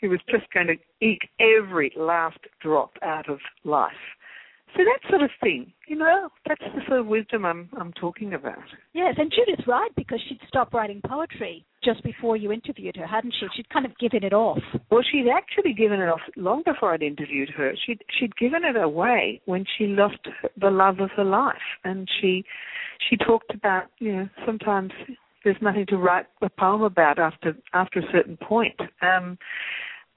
he 0.00 0.08
was 0.08 0.20
just 0.28 0.44
going 0.52 0.66
to 0.66 0.76
eke 1.00 1.28
every 1.40 1.92
last 1.96 2.38
drop 2.60 2.98
out 3.02 3.30
of 3.30 3.38
life. 3.64 3.92
So 4.76 4.82
that 4.84 5.08
sort 5.08 5.22
of 5.22 5.30
thing, 5.42 5.72
you 5.88 5.96
know, 5.96 6.28
that's 6.46 6.60
the 6.60 6.82
sort 6.86 7.00
of 7.00 7.06
wisdom 7.06 7.46
I'm 7.46 7.68
I'm 7.78 7.92
talking 7.94 8.34
about. 8.34 8.58
Yes, 8.92 9.14
and 9.16 9.32
Judith's 9.32 9.66
right 9.66 9.90
because 9.96 10.20
she'd 10.28 10.40
stopped 10.48 10.74
writing 10.74 11.00
poetry 11.06 11.64
just 11.82 12.02
before 12.02 12.36
you 12.36 12.52
interviewed 12.52 12.96
her, 12.96 13.06
hadn't 13.06 13.34
she? 13.40 13.46
She'd 13.56 13.68
kind 13.70 13.86
of 13.86 13.96
given 13.98 14.22
it 14.22 14.34
off. 14.34 14.58
Well, 14.90 15.02
she'd 15.10 15.30
actually 15.30 15.72
given 15.72 16.00
it 16.00 16.08
off 16.08 16.20
long 16.36 16.62
before 16.64 16.92
I'd 16.92 17.02
interviewed 17.02 17.48
her. 17.56 17.72
She'd 17.86 18.02
she'd 18.18 18.36
given 18.36 18.64
it 18.64 18.76
away 18.76 19.40
when 19.46 19.64
she 19.78 19.86
lost 19.86 20.18
the 20.60 20.70
love 20.70 21.00
of 21.00 21.10
her 21.16 21.24
life, 21.24 21.56
and 21.84 22.06
she 22.20 22.44
she 23.08 23.16
talked 23.16 23.54
about 23.54 23.84
you 23.98 24.12
know 24.12 24.28
sometimes 24.44 24.90
there's 25.44 25.56
nothing 25.62 25.86
to 25.86 25.96
write 25.96 26.26
a 26.42 26.50
poem 26.50 26.82
about 26.82 27.18
after 27.18 27.56
after 27.72 28.00
a 28.00 28.12
certain 28.12 28.36
point. 28.36 28.78
Um, 29.00 29.38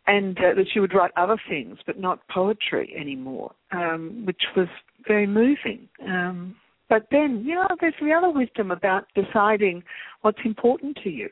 and 0.10 0.36
uh, 0.40 0.56
that 0.56 0.66
she 0.74 0.80
would 0.80 0.96
write 0.96 1.12
other 1.16 1.38
things, 1.48 1.78
but 1.86 2.00
not 2.00 2.28
poetry 2.30 2.96
anymore, 3.00 3.52
um, 3.72 4.24
which 4.26 4.42
was 4.58 4.68
very 5.08 5.28
moving. 5.28 5.88
Um, 6.08 6.56
but 6.90 7.06
then, 7.12 7.44
you 7.46 7.54
know, 7.54 7.68
there's 7.80 7.94
the 8.02 8.12
other 8.12 8.32
wisdom 8.32 8.72
about 8.72 9.06
deciding 9.14 9.84
what's 10.22 10.40
important 10.44 10.98
to 11.04 11.10
you, 11.12 11.30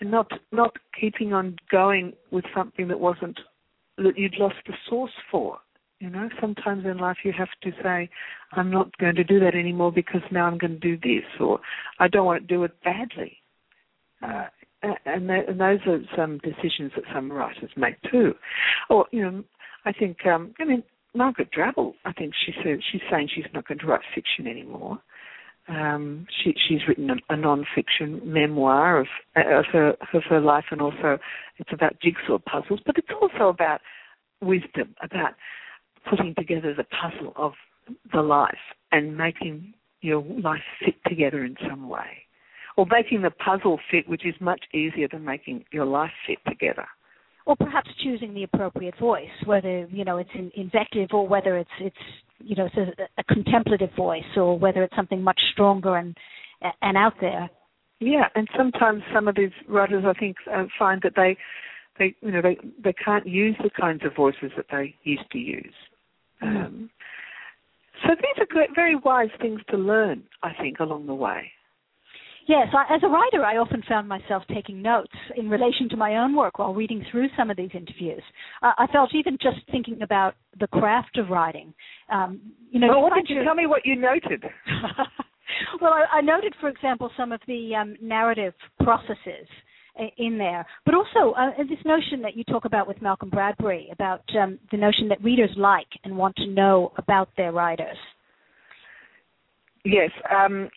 and 0.00 0.12
not 0.12 0.30
not 0.52 0.76
keeping 0.98 1.32
on 1.32 1.56
going 1.72 2.12
with 2.30 2.44
something 2.54 2.86
that 2.86 3.00
wasn't 3.00 3.38
that 3.98 4.16
you'd 4.16 4.38
lost 4.38 4.56
the 4.68 4.74
source 4.88 5.18
for. 5.30 5.58
You 5.98 6.10
know, 6.10 6.28
sometimes 6.40 6.84
in 6.84 6.98
life 6.98 7.18
you 7.24 7.32
have 7.32 7.48
to 7.62 7.72
say, 7.82 8.08
I'm 8.52 8.70
not 8.70 8.96
going 8.98 9.14
to 9.16 9.24
do 9.24 9.40
that 9.40 9.54
anymore 9.56 9.90
because 9.90 10.22
now 10.30 10.46
I'm 10.46 10.58
going 10.58 10.78
to 10.78 10.96
do 10.96 10.96
this, 10.98 11.26
or 11.40 11.58
I 11.98 12.06
don't 12.06 12.26
want 12.26 12.46
to 12.46 12.54
do 12.54 12.62
it 12.62 12.72
badly. 12.84 13.38
Uh, 14.22 14.46
and, 15.04 15.30
and 15.30 15.60
those 15.60 15.80
are 15.86 16.00
some 16.16 16.38
decisions 16.38 16.92
that 16.96 17.04
some 17.14 17.30
writers 17.30 17.70
make 17.76 17.96
too. 18.10 18.34
Or, 18.90 19.06
you 19.10 19.22
know, 19.22 19.44
I 19.84 19.92
think, 19.92 20.26
um, 20.26 20.54
I 20.60 20.64
mean, 20.64 20.82
Margaret 21.14 21.50
Drabble, 21.56 21.94
I 22.04 22.12
think 22.12 22.34
she 22.44 22.52
said 22.62 22.80
she's 22.90 23.00
saying 23.10 23.28
she's 23.34 23.44
not 23.54 23.66
going 23.68 23.78
to 23.78 23.86
write 23.86 24.00
fiction 24.14 24.46
anymore. 24.46 24.98
Um, 25.68 26.26
she, 26.42 26.54
she's 26.68 26.80
written 26.86 27.08
a, 27.10 27.14
a 27.30 27.36
non-fiction 27.36 28.20
memoir 28.24 29.00
of, 29.00 29.06
of 29.36 29.64
her 29.72 29.94
of 30.12 30.22
her 30.28 30.40
life, 30.40 30.64
and 30.70 30.82
also 30.82 31.18
it's 31.58 31.72
about 31.72 32.00
jigsaw 32.02 32.38
puzzles. 32.38 32.80
But 32.84 32.98
it's 32.98 33.08
also 33.20 33.48
about 33.48 33.80
wisdom, 34.42 34.94
about 35.02 35.34
putting 36.10 36.34
together 36.34 36.74
the 36.74 36.84
puzzle 36.84 37.32
of 37.36 37.52
the 38.12 38.20
life 38.20 38.58
and 38.92 39.16
making 39.16 39.72
your 40.02 40.22
life 40.22 40.60
fit 40.84 40.96
together 41.06 41.44
in 41.44 41.56
some 41.66 41.88
way. 41.88 42.23
Or 42.76 42.86
making 42.90 43.22
the 43.22 43.30
puzzle 43.30 43.78
fit, 43.90 44.08
which 44.08 44.26
is 44.26 44.34
much 44.40 44.62
easier 44.72 45.06
than 45.10 45.24
making 45.24 45.64
your 45.70 45.84
life 45.84 46.10
fit 46.26 46.38
together. 46.48 46.86
Or 47.46 47.54
perhaps 47.56 47.88
choosing 48.02 48.34
the 48.34 48.44
appropriate 48.44 48.98
voice, 48.98 49.28
whether 49.44 49.86
you 49.86 50.04
know 50.04 50.16
it's 50.16 50.30
in 50.34 50.50
invective 50.56 51.10
or 51.12 51.28
whether 51.28 51.58
it's 51.58 51.70
it's 51.78 51.96
you 52.38 52.56
know 52.56 52.66
it's 52.66 52.76
a, 52.76 53.20
a 53.20 53.24
contemplative 53.24 53.90
voice, 53.96 54.24
or 54.36 54.58
whether 54.58 54.82
it's 54.82 54.96
something 54.96 55.22
much 55.22 55.40
stronger 55.52 55.96
and 55.96 56.16
and 56.80 56.96
out 56.96 57.14
there. 57.20 57.50
Yeah, 58.00 58.28
and 58.34 58.48
sometimes 58.56 59.02
some 59.14 59.28
of 59.28 59.36
these 59.36 59.52
writers, 59.68 60.04
I 60.06 60.18
think, 60.18 60.36
uh, 60.52 60.64
find 60.78 61.00
that 61.02 61.12
they 61.16 61.36
they 61.98 62.14
you 62.22 62.32
know 62.32 62.42
they 62.42 62.58
they 62.82 62.92
can't 62.92 63.26
use 63.26 63.56
the 63.62 63.70
kinds 63.70 64.04
of 64.04 64.16
voices 64.16 64.50
that 64.56 64.66
they 64.70 64.94
used 65.04 65.30
to 65.32 65.38
use. 65.38 65.74
Um, 66.42 66.90
so 68.02 68.14
these 68.14 68.42
are 68.42 68.46
great, 68.46 68.70
very 68.74 68.96
wise 68.96 69.30
things 69.40 69.60
to 69.70 69.76
learn, 69.76 70.24
I 70.42 70.52
think, 70.60 70.80
along 70.80 71.06
the 71.06 71.14
way. 71.14 71.52
Yes, 72.46 72.68
I, 72.74 72.94
as 72.94 73.00
a 73.02 73.08
writer, 73.08 73.42
I 73.44 73.56
often 73.56 73.82
found 73.88 74.06
myself 74.06 74.42
taking 74.52 74.82
notes 74.82 75.12
in 75.36 75.48
relation 75.48 75.88
to 75.90 75.96
my 75.96 76.16
own 76.16 76.36
work 76.36 76.58
while 76.58 76.74
reading 76.74 77.04
through 77.10 77.28
some 77.36 77.50
of 77.50 77.56
these 77.56 77.70
interviews. 77.72 78.22
Uh, 78.62 78.72
I 78.76 78.86
felt 78.88 79.14
even 79.14 79.38
just 79.40 79.58
thinking 79.70 80.02
about 80.02 80.34
the 80.60 80.66
craft 80.66 81.16
of 81.16 81.30
writing. 81.30 81.72
Um, 82.10 82.40
you 82.70 82.80
know, 82.80 82.88
well, 82.88 83.02
what 83.02 83.14
did 83.14 83.34
you 83.34 83.42
tell 83.44 83.54
me 83.54 83.66
what 83.66 83.86
you 83.86 83.96
noted? 83.96 84.44
well, 85.80 85.92
I, 85.92 86.18
I, 86.18 86.20
noted, 86.20 86.54
for 86.60 86.68
example, 86.68 87.10
some 87.16 87.32
of 87.32 87.40
the 87.46 87.74
um, 87.76 87.96
narrative 88.02 88.52
processes 88.82 89.48
in 90.18 90.36
there. 90.36 90.66
But 90.84 90.94
also 90.94 91.34
uh, 91.38 91.50
this 91.58 91.78
notion 91.84 92.20
that 92.22 92.36
you 92.36 92.44
talk 92.44 92.64
about 92.64 92.88
with 92.88 93.00
Malcolm 93.00 93.30
Bradbury 93.30 93.88
about 93.92 94.22
um, 94.40 94.58
the 94.70 94.76
notion 94.76 95.08
that 95.08 95.22
readers 95.22 95.50
like 95.56 95.86
and 96.02 96.16
want 96.16 96.36
to 96.36 96.46
know 96.46 96.92
about 96.98 97.28
their 97.36 97.52
writers. 97.52 97.96
Yes, 99.84 100.10
um, 100.34 100.68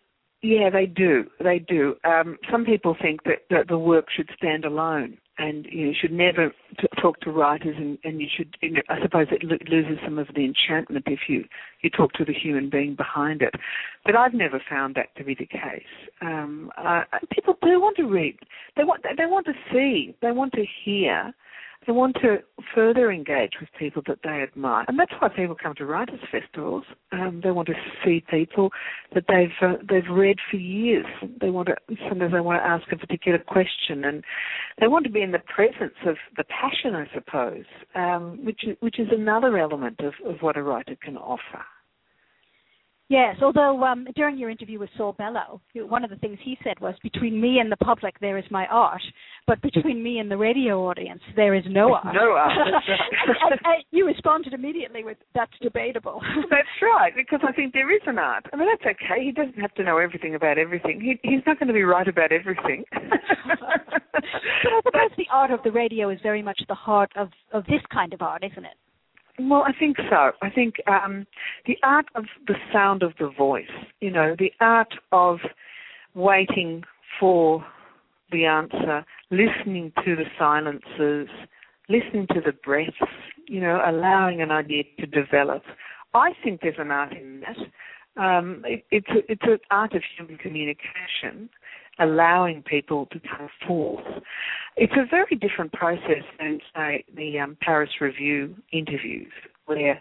yeah, 0.42 0.70
they 0.70 0.86
do. 0.86 1.26
They 1.44 1.60
do. 1.60 1.96
Um, 2.04 2.38
some 2.52 2.64
people 2.64 2.96
think 3.02 3.24
that, 3.24 3.40
that 3.50 3.68
the 3.68 3.78
work 3.78 4.06
should 4.16 4.30
stand 4.38 4.66
alone, 4.66 5.18
and 5.40 5.66
you, 5.72 5.88
know, 5.88 5.94
should 6.00 6.12
never 6.12 6.52
t- 6.80 6.88
talk 7.02 7.20
to 7.22 7.32
writers, 7.32 7.76
and, 7.78 7.98
and 8.04 8.22
you 8.22 8.28
should. 8.36 8.56
You 8.62 8.72
know, 8.74 8.82
I 8.88 9.02
suppose 9.02 9.28
it 9.32 9.44
lo- 9.44 9.58
loses 9.68 9.98
some 10.04 10.20
of 10.20 10.28
the 10.36 10.46
enchantment 10.46 11.06
if 11.08 11.22
you 11.28 11.46
you 11.82 11.90
talk 11.90 12.14
to 12.14 12.26
the 12.26 12.34
human 12.34 12.70
being 12.70 12.96
behind 12.96 13.42
it. 13.42 13.56
But 14.06 14.16
I've 14.16 14.36
never 14.36 14.62
found 14.70 14.94
that 14.96 15.16
to 15.18 15.24
be 15.24 15.34
the 15.34 15.48
case. 15.48 15.84
Um, 16.22 16.72
uh, 16.78 17.04
people 17.32 17.58
do 17.64 17.82
want 17.82 17.98
to 17.98 18.04
read. 18.04 18.38
They 18.76 18.84
want. 18.84 19.04
They 19.04 19.26
want 19.26 19.48
to 19.48 19.54
see. 19.72 20.16
They 20.22 20.32
want 20.32 20.54
to 20.54 20.66
hear. 20.86 21.34
They 21.88 21.94
want 21.94 22.18
to 22.22 22.40
further 22.76 23.12
engage 23.12 23.54
with 23.62 23.70
people 23.80 24.04
that 24.08 24.20
they 24.22 24.44
admire, 24.44 24.84
and 24.90 25.00
that's 25.00 25.14
why 25.20 25.30
people 25.30 25.56
come 25.56 25.74
to 25.76 25.86
writers' 25.86 26.20
festivals. 26.30 26.84
Um, 27.14 27.40
they 27.42 27.52
want 27.52 27.70
to 27.70 27.76
see 28.04 28.22
people 28.30 28.72
that 29.16 29.24
they've 29.30 29.48
uh, 29.62 29.78
they've 29.90 30.10
read 30.12 30.38
for 30.52 30.58
years. 30.58 31.06
They 31.40 31.50
want 31.50 31.70
to 31.70 31.76
sometimes 32.10 32.34
they 32.34 32.42
want 32.42 32.62
to 32.62 32.68
ask 32.68 32.92
a 32.92 32.98
particular 32.98 33.40
question, 33.40 34.04
and 34.04 34.22
they 34.82 34.88
want 34.88 35.06
to 35.06 35.12
be 35.12 35.22
in 35.22 35.32
the 35.32 35.40
presence 35.40 35.96
of 36.06 36.18
the 36.36 36.44
passion, 36.44 36.94
I 36.94 37.08
suppose, 37.14 37.64
um, 37.96 38.44
which 38.44 38.66
which 38.82 39.00
is 39.00 39.08
another 39.12 39.58
element 39.58 40.02
of, 40.02 40.14
of 40.26 40.42
what 40.42 40.58
a 40.58 40.64
writer 40.64 40.98
can 41.02 41.16
offer. 41.16 41.64
Yes, 43.10 43.38
although 43.42 43.82
um, 43.86 44.06
during 44.18 44.38
your 44.38 44.50
interview 44.50 44.80
with 44.80 44.90
Saul 44.98 45.14
Bellow, 45.14 45.62
one 45.76 46.04
of 46.04 46.10
the 46.10 46.18
things 46.18 46.38
he 46.44 46.58
said 46.62 46.78
was, 46.82 46.94
"Between 47.02 47.40
me 47.40 47.60
and 47.60 47.72
the 47.72 47.78
public, 47.78 48.20
there 48.20 48.38
is 48.38 48.44
my 48.52 48.66
art, 48.68 49.02
but 49.46 49.62
between 49.62 50.04
me 50.04 50.20
and 50.20 50.30
the 50.30 50.36
radio 50.36 50.90
audience, 50.90 51.22
there 51.38 51.54
is 51.54 51.64
no 51.70 51.94
art." 51.94 52.14
No 52.14 52.34
art. 52.34 52.52
and, 52.58 53.36
and, 53.44 53.60
and 53.64 53.84
you 53.92 54.06
responded 54.06 54.52
immediately 54.52 55.06
with, 55.06 55.18
"That's 55.34 55.54
debatable." 55.62 56.20
that's 56.50 56.68
right, 56.82 57.14
because 57.16 57.40
I 57.48 57.54
think 57.54 57.72
there 57.72 57.96
is 57.96 58.02
an 58.08 58.20
art. 58.20 58.46
I 58.52 58.58
mean, 58.58 58.68
that's 58.68 58.98
okay. 58.98 59.24
He 59.24 59.32
doesn't 59.32 59.58
have 59.58 59.74
to 59.76 59.84
know 59.84 60.00
everything 60.00 60.36
about 60.36 60.58
everything. 60.58 61.00
He, 61.00 61.18
he's 61.24 61.44
not 61.48 61.60
going 61.60 61.68
to 61.68 61.74
be 61.74 61.84
right 61.84 62.10
about 62.10 62.34
everything. 62.34 62.84
but 62.92 63.02
I 64.22 64.82
suppose 64.84 65.12
the 65.18 65.28
art 65.32 65.52
of 65.52 65.64
the 65.64 65.72
radio 65.72 66.10
is 66.10 66.20
very 66.22 66.42
much 66.42 66.60
the 66.68 66.76
heart 66.76 67.12
of 67.16 67.30
of 67.54 67.64
this 67.68 67.82
kind 67.90 68.14
of 68.14 68.22
art, 68.22 68.44
isn't 68.44 68.66
it? 68.66 68.76
Well, 69.40 69.64
I 69.68 69.72
think 69.78 69.98
so. 70.10 70.32
I 70.42 70.50
think 70.50 70.76
um, 70.88 71.28
the 71.68 71.78
art 71.84 72.08
of 72.16 72.26
the 72.48 72.56
sound 72.74 73.04
of 73.04 73.14
the 73.20 73.30
voice, 73.30 73.66
you 74.02 74.10
know, 74.10 74.36
the 74.38 74.52
art 74.60 74.94
of 75.12 75.38
waiting 76.16 76.84
for 77.20 77.64
the 78.32 78.46
answer, 78.46 79.06
listening 79.30 79.92
to 80.04 80.16
the 80.16 80.26
silences, 80.40 81.30
listening 81.88 82.28
to 82.34 82.42
the 82.44 82.52
breaths, 82.52 82.98
you 83.48 83.62
know, 83.62 83.80
allowing 83.86 84.42
an 84.42 84.52
idea 84.52 84.84
to 85.00 85.06
develop. 85.06 85.64
I 86.14 86.32
think 86.44 86.62
there's 86.62 86.76
an 86.80 86.92
art 86.92 87.14
in 87.14 87.42
that. 87.42 88.22
Um, 88.22 88.64
it, 88.66 88.84
it's 88.90 89.08
a, 89.10 89.32
it's 89.32 89.44
an 89.44 89.60
art 89.70 89.94
of 89.94 90.02
human 90.18 90.38
communication, 90.38 91.50
allowing 92.00 92.64
people 92.64 93.08
to 93.08 93.20
come 93.20 93.50
forth. 93.68 94.06
It's 94.76 94.94
a 94.94 95.06
very 95.10 95.36
different 95.36 95.74
process 95.74 96.24
than, 96.40 96.60
say, 96.76 97.04
the 97.16 97.40
um, 97.40 97.58
Paris 97.62 97.90
Review 98.00 98.56
interviews. 98.72 99.32
where 99.66 100.00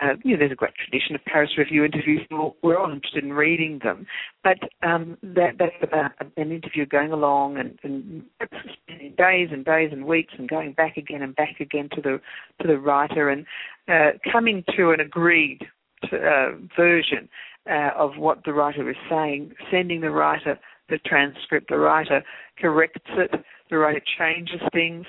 uh, 0.00 0.14
you 0.22 0.32
know, 0.32 0.38
there's 0.38 0.52
a 0.52 0.56
great 0.56 0.74
tradition 0.76 1.14
of 1.14 1.24
Paris 1.24 1.50
Review 1.58 1.84
interviews. 1.84 2.20
We're 2.62 2.78
all 2.78 2.92
interested 2.92 3.24
in 3.24 3.32
reading 3.32 3.80
them, 3.82 4.06
but 4.44 4.58
um, 4.82 5.18
that, 5.22 5.56
that's 5.58 5.74
about 5.82 6.12
an 6.20 6.52
interview 6.52 6.86
going 6.86 7.12
along 7.12 7.58
and, 7.58 7.78
and 7.82 8.22
days 9.16 9.48
and 9.50 9.64
days 9.64 9.90
and 9.92 10.04
weeks 10.04 10.34
and 10.38 10.48
going 10.48 10.72
back 10.72 10.96
again 10.96 11.22
and 11.22 11.34
back 11.34 11.58
again 11.58 11.88
to 11.94 12.00
the 12.00 12.20
to 12.60 12.68
the 12.68 12.78
writer 12.78 13.28
and 13.28 13.44
uh, 13.88 14.16
coming 14.30 14.62
to 14.76 14.90
an 14.90 15.00
agreed 15.00 15.66
to, 16.08 16.16
uh, 16.16 16.50
version 16.76 17.28
uh, 17.68 17.90
of 17.96 18.16
what 18.16 18.44
the 18.44 18.52
writer 18.52 18.88
is 18.88 18.96
saying, 19.10 19.52
sending 19.70 20.00
the 20.00 20.10
writer 20.10 20.58
the 20.88 20.98
transcript. 20.98 21.68
The 21.68 21.78
writer 21.78 22.22
corrects 22.58 23.10
it. 23.10 23.30
The 23.70 23.78
writer 23.78 24.02
changes 24.18 24.60
things, 24.72 25.06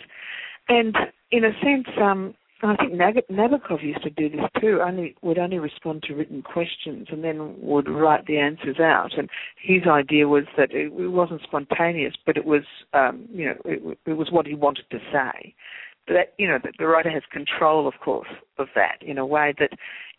and 0.67 0.95
in 1.31 1.45
a 1.45 1.51
sense, 1.63 1.87
um, 2.01 2.33
I 2.61 2.75
think 2.75 2.93
Nabokov 3.31 3.81
used 3.81 4.03
to 4.03 4.09
do 4.09 4.29
this 4.29 4.45
too. 4.59 4.81
Only 4.85 5.15
would 5.21 5.37
only 5.37 5.59
respond 5.59 6.03
to 6.03 6.13
written 6.13 6.41
questions 6.41 7.07
and 7.09 7.23
then 7.23 7.55
would 7.61 7.87
write 7.87 8.25
the 8.25 8.37
answers 8.37 8.79
out. 8.79 9.17
And 9.17 9.29
his 9.61 9.83
idea 9.87 10.27
was 10.27 10.43
that 10.57 10.73
it, 10.73 10.91
wasn't 10.91 11.41
spontaneous, 11.43 12.15
but 12.25 12.35
it 12.35 12.45
was, 12.45 12.63
um, 12.93 13.27
you 13.31 13.45
know, 13.45 13.55
it, 13.63 13.97
it, 14.05 14.13
was 14.13 14.29
what 14.31 14.45
he 14.45 14.55
wanted 14.55 14.85
to 14.91 14.99
say. 15.11 15.55
That, 16.09 16.33
you 16.37 16.47
know, 16.47 16.59
that 16.63 16.73
the 16.77 16.87
writer 16.87 17.09
has 17.09 17.23
control, 17.31 17.87
of 17.87 17.93
course, 18.03 18.27
of 18.57 18.67
that 18.75 18.97
in 19.01 19.17
a 19.17 19.25
way 19.25 19.53
that, 19.59 19.71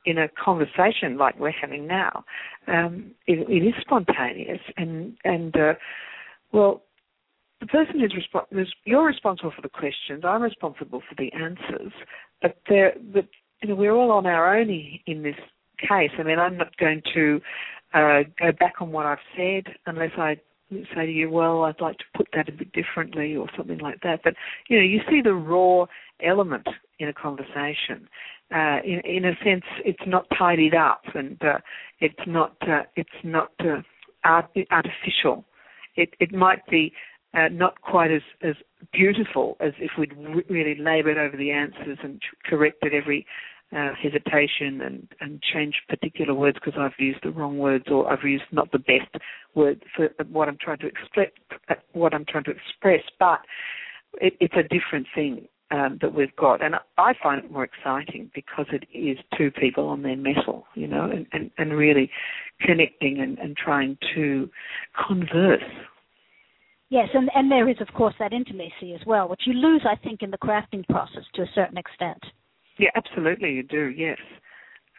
in 0.07 0.17
a 0.17 0.29
conversation 0.43 1.19
like 1.19 1.39
we're 1.39 1.51
having 1.51 1.87
now, 1.87 2.25
um, 2.69 3.11
it, 3.27 3.47
it 3.51 3.67
is 3.67 3.75
spontaneous 3.81 4.61
and 4.77 5.17
and 5.25 5.55
uh, 5.57 5.75
well, 6.53 6.83
the 7.61 7.67
person 7.67 8.01
who's 8.01 8.15
responsible, 8.15 8.65
you're 8.85 9.07
responsible 9.07 9.53
for 9.55 9.63
the 9.63 9.69
questions. 9.69 10.25
I'm 10.25 10.43
responsible 10.43 11.03
for 11.07 11.15
the 11.17 11.33
answers. 11.33 11.93
But 12.41 12.57
there, 12.69 12.95
but 13.13 13.27
you 13.63 13.69
know, 13.69 13.75
we're 13.75 13.93
all 13.93 14.11
on 14.13 14.27
our 14.27 14.57
own 14.57 14.71
in 15.07 15.23
this 15.23 15.37
case. 15.79 16.11
I 16.19 16.23
mean, 16.23 16.39
I'm 16.39 16.57
not 16.57 16.77
going 16.79 17.03
to 17.15 17.41
uh, 17.93 18.23
go 18.39 18.53
back 18.59 18.75
on 18.81 18.93
what 18.93 19.07
I've 19.07 19.19
said 19.37 19.75
unless 19.87 20.13
I 20.17 20.39
say 20.95 21.07
to 21.07 21.13
you, 21.13 21.31
well, 21.31 21.65
I'd 21.65 21.81
like 21.81 21.99
to 21.99 22.05
put 22.17 22.29
that 22.35 22.49
a 22.49 22.53
bit 22.53 22.73
differently 22.73 23.37
or 23.37 23.49
something 23.57 23.79
like 23.79 24.01
that. 24.03 24.21
But 24.23 24.35
you 24.69 24.77
know, 24.77 24.85
you 24.85 25.01
see 25.09 25.21
the 25.23 25.35
raw 25.35 25.87
element 26.23 26.67
in 26.99 27.09
a 27.09 27.13
conversation. 27.13 28.09
Uh, 28.55 28.79
in, 28.85 29.01
in 29.05 29.25
a 29.25 29.33
sense, 29.45 29.65
it's 29.85 30.03
not 30.07 30.27
tidied 30.37 30.75
up 30.75 31.03
and 31.15 31.41
uh, 31.43 31.59
it's 32.01 32.27
not 32.27 32.57
uh, 32.63 32.83
it's 32.97 33.09
not 33.23 33.53
uh, 33.61 33.81
art, 34.25 34.51
artificial. 34.71 35.45
It 35.97 36.11
it 36.19 36.33
might 36.33 36.67
be 36.67 36.93
uh, 37.35 37.49
not 37.51 37.81
quite 37.83 38.11
as, 38.11 38.23
as 38.43 38.57
beautiful 38.93 39.57
as 39.61 39.73
if 39.79 39.93
we'd 39.99 40.17
re- 40.17 40.45
really 40.49 40.75
laboured 40.81 41.17
over 41.17 41.37
the 41.37 41.51
answers 41.51 41.99
and 42.03 42.21
corrected 42.45 42.93
every 42.93 43.27
uh, 43.77 43.91
hesitation 44.01 44.81
and, 44.81 45.09
and 45.21 45.43
changed 45.43 45.79
particular 45.89 46.35
words 46.35 46.59
because 46.63 46.79
I've 46.79 46.99
used 46.99 47.21
the 47.23 47.31
wrong 47.31 47.59
words 47.59 47.85
or 47.91 48.11
I've 48.13 48.25
used 48.25 48.45
not 48.53 48.73
the 48.73 48.79
best 48.79 49.23
word 49.55 49.83
for 49.97 50.09
what 50.31 50.49
I'm 50.49 50.59
trying 50.61 50.79
to 50.79 50.87
express. 50.87 51.31
What 51.93 52.15
I'm 52.15 52.25
trying 52.25 52.45
to 52.45 52.51
express, 52.51 53.03
but 53.19 53.41
it, 54.15 54.35
it's 54.41 54.55
a 54.55 54.63
different 54.63 55.07
thing 55.15 55.47
um, 55.71 55.99
that 56.03 56.15
we've 56.15 56.35
got, 56.35 56.65
and 56.65 56.75
I 56.99 57.13
find 57.23 57.45
it 57.45 57.51
more 57.53 57.63
exciting 57.63 58.31
because 58.35 58.67
it 58.73 58.89
is 58.97 59.19
two 59.39 59.53
people 59.53 59.87
on 59.87 60.03
their 60.03 60.17
mettle, 60.17 60.65
you 60.75 60.89
know, 60.89 61.05
and, 61.05 61.27
and, 61.33 61.51
and 61.59 61.73
really 61.73 62.11
connecting 62.61 63.21
and, 63.21 63.39
and 63.39 63.57
trying 63.57 63.97
to 64.15 64.51
converse 65.07 65.63
Yes, 66.91 67.09
and, 67.15 67.31
and 67.37 67.51
there 67.51 67.69
is, 67.69 67.77
of 67.81 67.87
course, 67.95 68.15
that 68.19 68.33
intimacy 68.33 68.95
as 68.95 69.07
well, 69.07 69.29
which 69.29 69.43
you 69.47 69.53
lose, 69.53 69.87
I 69.89 69.95
think, 69.95 70.23
in 70.23 70.33
the 70.33 70.39
crafting 70.39 70.85
process 70.89 71.23
to 71.35 71.43
a 71.43 71.51
certain 71.55 71.79
extent. 71.79 72.21
Yeah, 72.81 72.91
absolutely, 72.97 73.53
you 73.53 73.63
do. 73.63 73.93
Yes. 73.95 74.17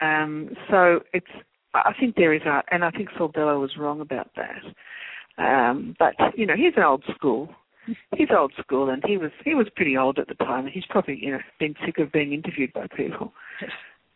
Um, 0.00 0.50
so 0.70 1.00
it's, 1.12 1.26
I 1.74 1.92
think 1.98 2.14
there 2.14 2.32
is 2.32 2.42
art, 2.46 2.64
and 2.70 2.84
I 2.84 2.90
think 2.92 3.08
Saul 3.18 3.32
was 3.34 3.76
wrong 3.76 4.00
about 4.00 4.30
that. 4.36 4.62
Um, 5.42 5.96
but 5.98 6.14
you 6.36 6.46
know, 6.46 6.54
he's 6.54 6.74
an 6.76 6.84
old 6.84 7.02
school. 7.14 7.48
He's 8.14 8.28
old 8.30 8.52
school, 8.60 8.90
and 8.90 9.02
he 9.04 9.16
was 9.16 9.32
he 9.44 9.54
was 9.56 9.66
pretty 9.74 9.96
old 9.96 10.20
at 10.20 10.28
the 10.28 10.34
time. 10.34 10.68
He's 10.72 10.84
probably 10.88 11.18
you 11.20 11.32
know 11.32 11.40
been 11.58 11.74
sick 11.84 11.98
of 11.98 12.12
being 12.12 12.32
interviewed 12.32 12.72
by 12.72 12.86
people. 12.96 13.32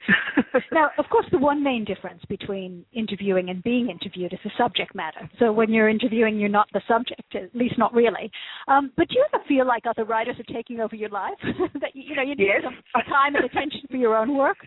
now, 0.72 0.90
of 0.98 1.06
course, 1.10 1.26
the 1.32 1.38
one 1.38 1.62
main 1.62 1.84
difference 1.84 2.22
between 2.28 2.84
interviewing 2.92 3.50
and 3.50 3.62
being 3.62 3.90
interviewed 3.90 4.32
is 4.32 4.38
the 4.44 4.50
subject 4.56 4.94
matter. 4.94 5.28
So 5.38 5.52
when 5.52 5.72
you're 5.72 5.88
interviewing, 5.88 6.38
you're 6.38 6.48
not 6.48 6.68
the 6.72 6.82
subject, 6.86 7.34
at 7.34 7.54
least 7.54 7.78
not 7.78 7.92
really. 7.92 8.30
Um, 8.68 8.92
but 8.96 9.08
do 9.08 9.14
you 9.16 9.26
ever 9.32 9.42
feel 9.48 9.66
like 9.66 9.84
other 9.88 10.04
writers 10.04 10.36
are 10.38 10.54
taking 10.54 10.80
over 10.80 10.94
your 10.94 11.10
life? 11.10 11.38
that 11.80 11.94
you, 11.94 12.02
you 12.08 12.16
know 12.16 12.22
you 12.22 12.36
need 12.36 12.46
yes. 12.46 12.62
some 12.62 13.02
time 13.08 13.34
and 13.34 13.44
attention 13.44 13.82
for 13.90 13.96
your 13.96 14.16
own 14.16 14.36
work? 14.36 14.58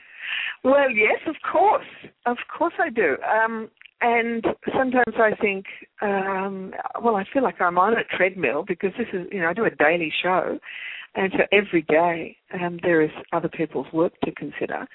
Well, 0.63 0.91
yes, 0.91 1.19
of 1.25 1.35
course, 1.51 1.85
of 2.27 2.37
course 2.55 2.73
I 2.79 2.89
do. 2.89 3.17
Um, 3.23 3.69
and 4.01 4.45
sometimes 4.77 5.15
I 5.17 5.31
think, 5.41 5.65
um, 6.01 6.73
well, 7.01 7.15
I 7.15 7.23
feel 7.33 7.41
like 7.41 7.59
I'm 7.59 7.77
on 7.77 7.93
a 7.93 8.03
treadmill 8.15 8.63
because 8.67 8.91
this 8.97 9.07
is, 9.11 9.27
you 9.31 9.39
know, 9.39 9.47
I 9.47 9.53
do 9.53 9.65
a 9.65 9.71
daily 9.71 10.11
show, 10.21 10.59
and 11.15 11.31
so 11.35 11.43
every 11.51 11.81
day 11.83 12.37
um, 12.53 12.79
there 12.83 13.01
is 13.01 13.09
other 13.33 13.49
people's 13.49 13.91
work 13.91 14.13
to 14.23 14.31
consider 14.31 14.87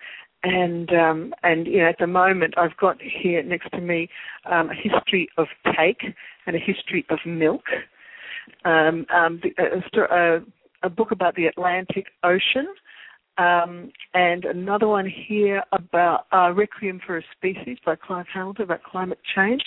and 0.45 0.91
um, 0.93 1.35
and 1.43 1.67
you 1.67 1.79
know 1.79 1.89
at 1.89 1.99
the 1.99 2.07
moment 2.07 2.55
I've 2.57 2.77
got 2.77 2.99
here 3.01 3.43
next 3.43 3.71
to 3.73 3.81
me 3.81 4.09
um, 4.51 4.71
a 4.71 4.75
history 4.75 5.29
of 5.39 5.47
cake 5.77 6.03
and 6.47 6.55
a 6.55 6.59
history 6.59 7.05
of 7.09 7.19
milk, 7.27 7.65
um, 8.65 9.07
um, 9.15 9.41
a, 9.59 10.15
a, 10.15 10.41
a, 10.83 10.91
book 10.91 11.11
about 11.11 11.35
the 11.35 11.47
Atlantic 11.47 12.09
Ocean, 12.23 12.67
um, 13.39 13.91
and 14.13 14.45
another 14.45 14.87
one 14.87 15.11
here 15.11 15.63
about 15.73 16.27
uh, 16.33 16.53
Requiem 16.53 17.01
for 17.05 17.17
a 17.17 17.23
Species 17.37 17.79
by 17.85 17.97
Clive 17.97 18.27
Hamilton 18.33 18.65
about 18.65 18.83
climate 18.83 19.21
change, 19.35 19.65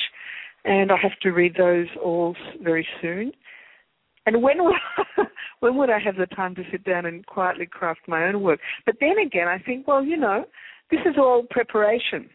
and 0.64 0.92
I 0.92 0.98
have 0.98 1.18
to 1.24 1.32
read 1.32 1.56
those 1.58 1.88
all 2.04 2.36
very 2.62 2.88
soon. 3.02 3.32
And 4.28 4.44
when 4.44 4.64
would, 4.66 4.76
when 5.62 5.78
would 5.78 5.90
I 5.90 6.00
have 6.00 6.18
the 6.18 6.26
time 6.28 6.54
to 6.56 6.64
sit 6.70 6.84
down 6.84 7.06
and 7.06 7.26
quietly 7.26 7.66
craft 7.66 8.02
my 8.08 8.28
own 8.28 8.42
work? 8.42 8.60
But 8.86 8.96
then 9.00 9.18
again, 9.26 9.48
I 9.48 9.58
think, 9.58 9.88
well, 9.88 10.04
you 10.04 10.18
know, 10.18 10.44
this 10.92 11.00
is 11.06 11.16
all 11.18 11.46
preparation. 11.50 12.30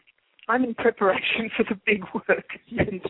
I'm 0.48 0.64
in 0.64 0.74
preparation 0.74 1.50
for 1.57 1.64
the 1.68 1.78
big 1.87 2.02
work. 2.14 2.46
And 2.78 3.02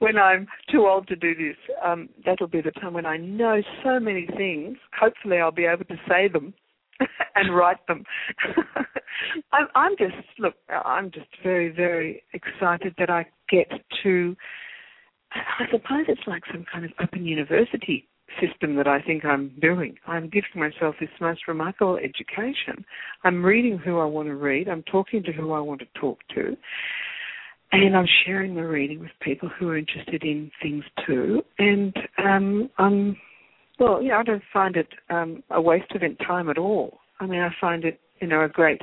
when 0.00 0.18
I'm 0.18 0.46
too 0.70 0.86
old 0.86 1.08
to 1.08 1.16
do 1.16 1.34
this, 1.34 1.56
um, 1.82 2.10
that'll 2.26 2.46
be 2.46 2.60
the 2.60 2.72
time 2.72 2.92
when 2.92 3.06
I 3.06 3.16
know 3.16 3.62
so 3.82 3.98
many 3.98 4.26
things. 4.36 4.76
Hopefully, 5.00 5.38
I'll 5.38 5.50
be 5.50 5.64
able 5.64 5.86
to 5.86 5.96
say 6.06 6.28
them 6.28 6.52
and 7.34 7.56
write 7.56 7.84
them. 7.88 8.04
I'm, 9.52 9.68
I'm 9.74 9.96
just 9.96 10.14
look. 10.38 10.54
I'm 10.68 11.10
just 11.10 11.28
very, 11.42 11.70
very 11.70 12.22
excited 12.34 12.94
that 12.98 13.08
I 13.08 13.24
get 13.48 13.68
to. 14.02 14.36
I 15.32 15.64
suppose 15.70 16.04
it's 16.08 16.26
like 16.26 16.42
some 16.52 16.66
kind 16.70 16.84
of 16.84 16.92
open 17.00 17.24
university 17.24 18.06
system 18.40 18.76
that 18.76 18.86
I 18.86 19.00
think 19.00 19.24
I'm 19.24 19.52
doing. 19.60 19.96
I'm 20.06 20.28
giving 20.28 20.50
myself 20.56 20.96
this 21.00 21.10
most 21.20 21.48
remarkable 21.48 21.96
education. 21.96 22.84
I'm 23.24 23.44
reading 23.44 23.78
who 23.78 23.98
I 23.98 24.04
want 24.04 24.28
to 24.28 24.34
read, 24.34 24.68
I'm 24.68 24.82
talking 24.84 25.22
to 25.24 25.32
who 25.32 25.52
I 25.52 25.60
want 25.60 25.80
to 25.80 26.00
talk 26.00 26.18
to, 26.34 26.56
and 27.72 27.96
I'm 27.96 28.06
sharing 28.24 28.54
the 28.54 28.66
reading 28.66 29.00
with 29.00 29.10
people 29.20 29.50
who 29.58 29.68
are 29.68 29.78
interested 29.78 30.22
in 30.22 30.50
things 30.62 30.84
too. 31.06 31.42
And 31.58 31.96
um, 32.18 32.70
I'm, 32.78 33.16
well, 33.78 34.02
yeah, 34.02 34.18
I 34.18 34.22
don't 34.22 34.42
find 34.52 34.76
it 34.76 34.88
um, 35.10 35.42
a 35.50 35.60
waste 35.60 35.92
of 35.92 36.02
time 36.26 36.50
at 36.50 36.58
all. 36.58 36.98
I 37.20 37.26
mean, 37.26 37.40
I 37.40 37.50
find 37.60 37.84
it, 37.84 38.00
you 38.20 38.26
know, 38.26 38.44
a 38.44 38.48
great 38.48 38.80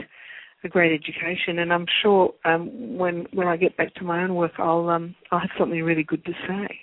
a 0.63 0.69
great 0.69 0.93
education, 0.93 1.59
and 1.59 1.73
I'm 1.73 1.85
sure 2.01 2.33
um, 2.45 2.97
when 2.97 3.27
when 3.33 3.47
I 3.47 3.57
get 3.57 3.75
back 3.75 3.93
to 3.95 4.05
my 4.05 4.23
own 4.23 4.35
work, 4.35 4.53
I'll 4.57 4.89
um, 4.89 5.13
I'll 5.31 5.39
have 5.39 5.49
something 5.59 5.81
really 5.83 6.03
good 6.03 6.23
to 6.25 6.31
say. 6.47 6.79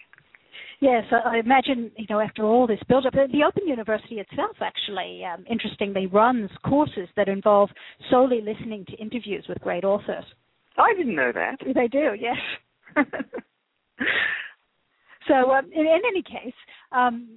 Yes, 0.81 1.05
I 1.13 1.37
imagine, 1.39 1.91
you 1.97 2.07
know, 2.09 2.21
after 2.21 2.43
all 2.45 2.67
this 2.67 2.81
build-up, 2.89 3.13
the 3.13 3.45
Open 3.47 3.69
University 3.69 4.19
itself 4.19 4.57
actually, 4.63 5.23
um, 5.27 5.45
interestingly, 5.51 6.07
runs 6.07 6.49
courses 6.65 7.07
that 7.17 7.29
involve 7.29 7.69
solely 8.11 8.41
listening 8.41 8.87
to 8.87 8.97
interviews 8.97 9.45
with 9.47 9.61
great 9.61 9.85
authors. 9.85 10.25
I 10.79 10.95
didn't 10.97 11.17
know 11.17 11.33
that. 11.35 11.59
They 11.75 11.87
do, 11.87 12.17
yes. 12.19 12.39
so, 15.29 15.51
um, 15.51 15.67
in, 15.67 15.83
in, 15.83 16.01
any 16.09 16.23
case, 16.23 16.55
um, 16.93 17.29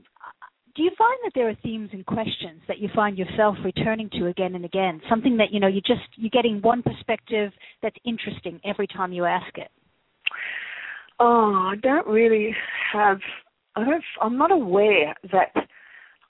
do 0.75 0.84
you 0.84 0.91
find 0.97 1.17
that 1.25 1.32
there 1.36 1.49
are 1.49 1.58
themes 1.62 1.89
and 1.91 2.06
questions 2.06 2.62
that 2.69 2.79
you 2.79 2.88
find 2.95 3.17
yourself 3.17 3.58
returning 3.65 4.10
to 4.12 4.27
again 4.27 4.56
and 4.56 4.63
again? 4.63 5.01
Something 5.10 5.36
that 5.38 5.51
you 5.51 5.60
know 5.60 5.67
you 5.67 5.82
just 5.82 6.01
you're 6.15 6.32
getting 6.32 6.62
one 6.62 6.82
perspective 6.82 7.51
that's 7.82 7.95
interesting 8.06 8.60
every 8.65 8.88
time 8.88 9.12
you 9.12 9.25
ask 9.25 9.58
it. 9.58 9.69
Oh, 11.19 11.69
I 11.71 11.76
don't 11.82 12.08
really 12.08 12.56
have. 12.91 13.19
I 13.76 13.84
don't. 13.84 14.04
I'm 14.21 14.38
not 14.38 14.52
aware 14.52 15.13
that 15.32 15.52
uh, 15.56 15.62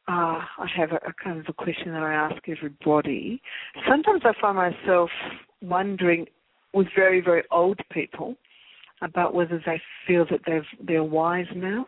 I 0.08 0.68
have 0.76 0.92
a, 0.92 0.96
a, 0.96 1.14
kind 1.24 1.40
of 1.40 1.46
a 1.48 1.54
question 1.54 1.92
that 1.94 2.04
I 2.04 2.14
ask 2.14 2.42
everybody. 2.48 3.42
Sometimes 3.90 4.22
I 4.26 4.34
find 4.40 4.58
myself 4.58 5.10
wondering 5.62 6.28
with 6.74 6.88
very 6.96 7.22
very 7.22 7.44
old 7.52 7.80
people 7.92 8.36
about 9.02 9.34
whether 9.34 9.62
they 9.66 9.82
feel 10.08 10.26
that 10.30 10.42
they've 10.46 10.86
they're 10.86 11.04
wise 11.04 11.48
now, 11.56 11.86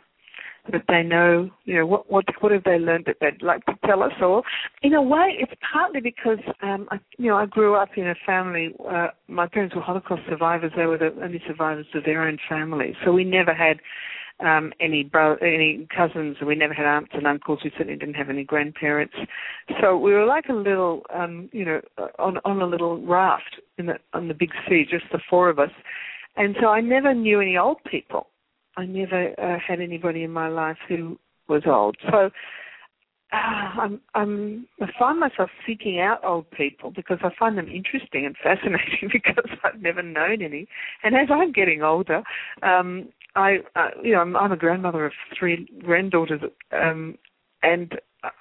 that 0.71 0.83
they 0.87 1.03
know, 1.03 1.49
you 1.65 1.75
know, 1.75 1.85
what 1.85 2.11
what 2.11 2.25
what 2.41 2.51
have 2.51 2.63
they 2.63 2.77
learned 2.77 3.05
that 3.05 3.17
they'd 3.21 3.41
like 3.41 3.65
to 3.65 3.73
tell 3.85 4.03
us? 4.03 4.13
Or, 4.21 4.43
in 4.81 4.93
a 4.93 5.01
way, 5.01 5.35
it's 5.39 5.53
partly 5.73 6.01
because, 6.01 6.39
um, 6.61 6.87
I, 6.91 6.99
you 7.17 7.29
know, 7.29 7.37
I 7.37 7.45
grew 7.45 7.75
up 7.75 7.89
in 7.95 8.07
a 8.07 8.15
family. 8.25 8.73
Uh, 8.89 9.07
my 9.27 9.47
parents 9.47 9.75
were 9.75 9.81
Holocaust 9.81 10.23
survivors. 10.29 10.71
They 10.75 10.85
were 10.85 10.97
the 10.97 11.13
only 11.23 11.41
survivors 11.47 11.87
of 11.93 12.03
their 12.03 12.27
own 12.27 12.37
family, 12.49 12.95
so 13.03 13.11
we 13.11 13.23
never 13.23 13.53
had 13.53 13.79
um, 14.39 14.73
any 14.79 15.03
bro- 15.03 15.37
any 15.37 15.87
cousins. 15.95 16.37
We 16.45 16.55
never 16.55 16.73
had 16.73 16.85
aunts 16.85 17.11
and 17.13 17.27
uncles. 17.27 17.59
We 17.63 17.71
certainly 17.77 17.97
didn't 17.97 18.15
have 18.15 18.29
any 18.29 18.43
grandparents. 18.43 19.15
So 19.81 19.97
we 19.97 20.13
were 20.13 20.25
like 20.25 20.45
a 20.49 20.53
little, 20.53 21.03
um, 21.13 21.49
you 21.53 21.65
know, 21.65 21.81
on 22.19 22.39
on 22.43 22.61
a 22.61 22.65
little 22.65 23.01
raft 23.05 23.61
in 23.77 23.85
the 23.85 23.95
on 24.13 24.27
the 24.27 24.33
big 24.33 24.51
sea, 24.67 24.85
just 24.89 25.05
the 25.11 25.19
four 25.29 25.49
of 25.49 25.59
us. 25.59 25.71
And 26.37 26.55
so 26.59 26.67
I 26.67 26.81
never 26.81 27.13
knew 27.13 27.39
any 27.39 27.57
old 27.57 27.77
people. 27.89 28.27
I 28.77 28.85
never 28.85 29.33
uh, 29.39 29.59
had 29.65 29.79
anybody 29.81 30.23
in 30.23 30.31
my 30.31 30.47
life 30.47 30.77
who 30.87 31.17
was 31.47 31.63
old. 31.65 31.97
So 32.09 32.29
uh, 33.31 33.81
I'm, 33.81 34.01
I'm, 34.13 34.67
I 34.81 34.87
find 34.97 35.19
myself 35.19 35.49
seeking 35.65 35.99
out 35.99 36.23
old 36.23 36.49
people 36.51 36.91
because 36.91 37.17
I 37.23 37.29
find 37.37 37.57
them 37.57 37.67
interesting 37.67 38.25
and 38.25 38.35
fascinating 38.41 39.09
because 39.13 39.49
I've 39.63 39.81
never 39.81 40.01
known 40.01 40.41
any. 40.41 40.67
And 41.03 41.15
as 41.15 41.27
I'm 41.31 41.51
getting 41.51 41.81
older, 41.81 42.23
um, 42.63 43.09
I, 43.35 43.57
uh, 43.75 43.89
you 44.03 44.13
know, 44.13 44.21
I'm, 44.21 44.35
I'm 44.37 44.51
a 44.51 44.57
grandmother 44.57 45.05
of 45.05 45.11
three 45.37 45.67
granddaughters, 45.83 46.41
um, 46.71 47.17
and 47.63 47.93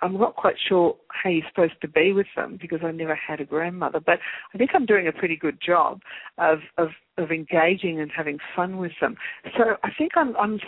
I'm 0.02 0.18
not 0.18 0.36
quite 0.36 0.56
sure 0.68 0.96
how 1.08 1.30
you're 1.30 1.46
supposed 1.48 1.80
to 1.82 1.88
be 1.88 2.12
with 2.12 2.26
them 2.36 2.58
because 2.60 2.80
I 2.84 2.90
never 2.90 3.14
had 3.14 3.40
a 3.40 3.44
grandmother. 3.44 4.00
But 4.00 4.18
I 4.54 4.58
think 4.58 4.70
I'm 4.74 4.86
doing 4.86 5.08
a 5.08 5.12
pretty 5.12 5.36
good 5.36 5.58
job 5.64 6.00
of 6.38 6.58
of, 6.78 6.88
of 7.18 7.30
engaging 7.30 8.00
and 8.00 8.10
having 8.14 8.38
fun 8.54 8.78
with 8.78 8.92
them. 9.00 9.16
So 9.56 9.76
I 9.82 9.90
think 9.96 10.12
I'm 10.16 10.36
I'm 10.36 10.60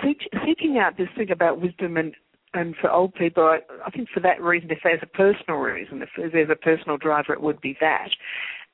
seeking 0.44 0.78
out 0.78 0.96
this 0.96 1.08
thing 1.16 1.30
about 1.30 1.60
wisdom 1.60 1.96
and 1.96 2.14
and 2.54 2.74
for 2.80 2.90
old 2.90 3.14
people, 3.14 3.42
I, 3.44 3.58
I 3.84 3.90
think 3.90 4.08
for 4.14 4.20
that 4.20 4.40
reason, 4.40 4.70
if 4.70 4.78
there's 4.82 5.02
a 5.02 5.06
personal 5.06 5.56
reason, 5.58 6.00
if 6.00 6.32
there's 6.32 6.48
a 6.48 6.56
personal 6.56 6.96
driver, 6.96 7.34
it 7.34 7.42
would 7.42 7.60
be 7.60 7.76
that. 7.80 8.08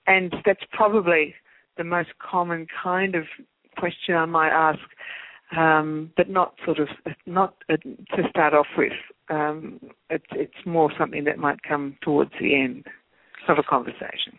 And 0.07 0.33
that's 0.45 0.63
probably 0.71 1.35
the 1.77 1.83
most 1.83 2.11
common 2.19 2.69
kind 2.81 3.17
of 3.17 3.25
question 3.77 4.15
I 4.15 4.27
might 4.27 4.51
ask 4.51 4.79
um, 5.57 6.11
but 6.17 6.29
not 6.29 6.55
sort 6.65 6.79
of 6.79 6.89
not 7.27 7.55
uh, 7.71 7.77
to 7.77 8.29
start 8.31 8.55
off 8.55 8.67
with. 8.77 8.93
Um, 9.29 9.81
it, 10.11 10.23
it's 10.33 10.67
more 10.67 10.91
something 10.99 11.25
that 11.25 11.39
might 11.39 11.63
come 11.63 11.97
towards 12.03 12.33
the 12.41 12.55
end 12.55 12.85
of 13.49 13.59
a 13.59 13.63
conversation. 13.63 14.39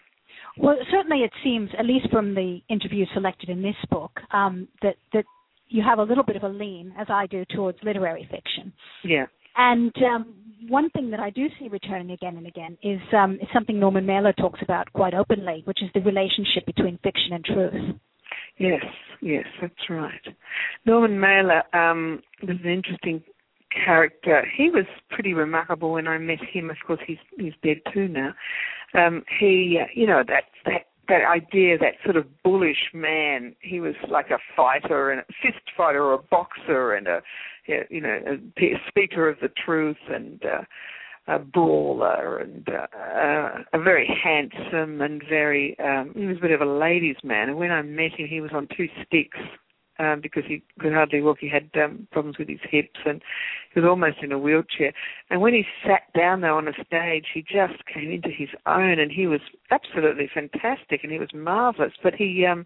Well, 0.57 0.75
certainly 0.91 1.23
it 1.23 1.31
seems, 1.43 1.69
at 1.79 1.85
least 1.85 2.09
from 2.11 2.35
the 2.35 2.59
interviews 2.69 3.09
selected 3.13 3.49
in 3.49 3.61
this 3.63 3.75
book, 3.89 4.11
um, 4.31 4.67
that 4.81 4.95
that 5.13 5.25
you 5.67 5.81
have 5.81 5.97
a 5.97 6.03
little 6.03 6.23
bit 6.23 6.35
of 6.35 6.43
a 6.43 6.49
lean, 6.49 6.93
as 6.99 7.07
I 7.09 7.25
do, 7.25 7.43
towards 7.55 7.79
literary 7.83 8.27
fiction. 8.29 8.71
Yeah. 9.03 9.25
And 9.55 9.93
um, 10.03 10.35
one 10.67 10.89
thing 10.91 11.09
that 11.11 11.19
I 11.19 11.29
do 11.31 11.47
see 11.59 11.67
returning 11.67 12.11
again 12.11 12.37
and 12.37 12.47
again 12.47 12.77
is, 12.83 12.99
um, 13.13 13.35
is 13.41 13.47
something 13.53 13.79
Norman 13.79 14.05
Mailer 14.05 14.33
talks 14.33 14.59
about 14.61 14.91
quite 14.93 15.13
openly, 15.13 15.61
which 15.65 15.81
is 15.81 15.89
the 15.93 16.01
relationship 16.01 16.65
between 16.65 16.99
fiction 17.03 17.33
and 17.33 17.45
truth. 17.45 17.95
Yes, 18.57 18.83
yes, 19.21 19.45
that's 19.61 19.89
right. 19.89 20.21
Norman 20.85 21.19
Mailer 21.19 21.63
um, 21.75 22.21
was 22.41 22.57
an 22.63 22.69
interesting 22.69 23.23
character. 23.86 24.45
He 24.55 24.69
was 24.69 24.86
pretty 25.09 25.33
remarkable 25.33 25.93
when 25.93 26.07
I 26.07 26.17
met 26.17 26.39
him. 26.43 26.69
Of 26.69 26.77
course, 26.86 26.99
he's 27.05 27.17
he's 27.38 27.53
dead 27.63 27.77
too 27.93 28.07
now. 28.07 28.33
Um, 28.93 29.23
he, 29.39 29.79
uh, 29.81 29.88
you 29.93 30.07
know, 30.07 30.23
that 30.27 30.43
that 30.65 30.88
that 31.09 31.21
idea, 31.25 31.77
that 31.77 31.95
sort 32.03 32.15
of 32.15 32.25
bullish 32.43 32.91
man. 32.93 33.55
He 33.59 33.79
was 33.79 33.95
like 34.09 34.29
a 34.29 34.39
fighter 34.55 35.12
and 35.12 35.21
a 35.21 35.25
fist 35.41 35.63
fighter, 35.75 36.03
or 36.03 36.13
a 36.13 36.23
boxer, 36.23 36.93
and 36.93 37.07
a 37.07 37.21
you 37.89 38.01
know 38.01 38.19
a 38.57 38.63
speaker 38.88 39.27
of 39.27 39.38
the 39.41 39.49
truth, 39.49 39.97
and 40.09 40.43
uh, 40.45 40.62
a 41.27 41.39
brawler 41.39 42.38
and 42.38 42.67
uh, 42.69 43.63
a 43.73 43.81
very 43.81 44.07
handsome 44.23 45.01
and 45.01 45.23
very 45.29 45.77
um 45.79 46.12
he 46.15 46.25
was 46.25 46.38
a 46.38 46.41
bit 46.41 46.51
of 46.51 46.59
a 46.59 46.65
ladies 46.65 47.15
man 47.23 47.49
and 47.49 47.57
when 47.57 47.71
I 47.71 47.81
met 47.81 48.12
him 48.19 48.27
he 48.27 48.41
was 48.41 48.51
on 48.53 48.67
two 48.75 48.88
sticks 49.05 49.38
um 49.99 50.21
because 50.21 50.43
he 50.47 50.63
could 50.79 50.93
hardly 50.93 51.21
walk. 51.21 51.38
He 51.39 51.49
had 51.49 51.69
um 51.82 52.08
problems 52.12 52.38
with 52.38 52.49
his 52.49 52.60
hips 52.69 52.99
and 53.06 53.21
he 53.73 53.79
was 53.79 53.88
almost 53.88 54.17
in 54.21 54.32
a 54.32 54.39
wheelchair. 54.39 54.93
And 55.29 55.41
when 55.41 55.53
he 55.53 55.65
sat 55.86 56.12
down 56.15 56.41
there 56.41 56.53
on 56.53 56.67
a 56.67 56.73
stage 56.86 57.25
he 57.34 57.41
just 57.41 57.86
came 57.93 58.12
into 58.12 58.29
his 58.29 58.49
own 58.65 58.99
and 58.99 59.12
he 59.12 59.27
was 59.27 59.41
absolutely 59.71 60.29
fantastic 60.34 61.03
and 61.03 61.12
he 61.12 61.19
was 61.19 61.34
marvelous 61.34 61.93
but 62.01 62.13
he 62.15 62.45
um 62.45 62.65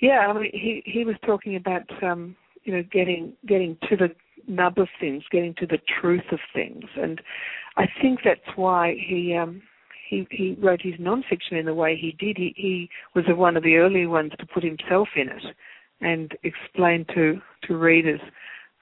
yeah 0.00 0.26
I 0.28 0.32
mean 0.32 0.50
he 0.52 0.82
he 0.84 1.04
was 1.04 1.16
talking 1.24 1.56
about 1.56 1.90
um 2.02 2.36
you 2.64 2.72
know 2.72 2.82
getting 2.92 3.32
getting 3.46 3.76
to 3.88 3.96
the 3.96 4.14
nub 4.48 4.78
of 4.78 4.88
things, 5.00 5.24
getting 5.30 5.54
to 5.54 5.66
the 5.66 5.78
truth 6.00 6.24
of 6.32 6.38
things, 6.54 6.84
and 6.96 7.20
I 7.76 7.86
think 8.00 8.20
that's 8.24 8.56
why 8.56 8.96
he 8.98 9.34
um, 9.34 9.62
he 10.08 10.26
he 10.30 10.56
wrote 10.60 10.80
his 10.82 10.94
nonfiction 10.94 11.52
in 11.52 11.66
the 11.66 11.74
way 11.74 11.96
he 11.96 12.12
did. 12.18 12.36
He 12.36 12.54
he 12.56 12.90
was 13.14 13.24
one 13.28 13.56
of 13.56 13.62
the 13.62 13.76
early 13.76 14.06
ones 14.06 14.32
to 14.38 14.46
put 14.46 14.62
himself 14.62 15.08
in 15.16 15.28
it 15.28 15.42
and 16.00 16.32
explain 16.42 17.04
to 17.14 17.40
to 17.64 17.76
readers 17.76 18.20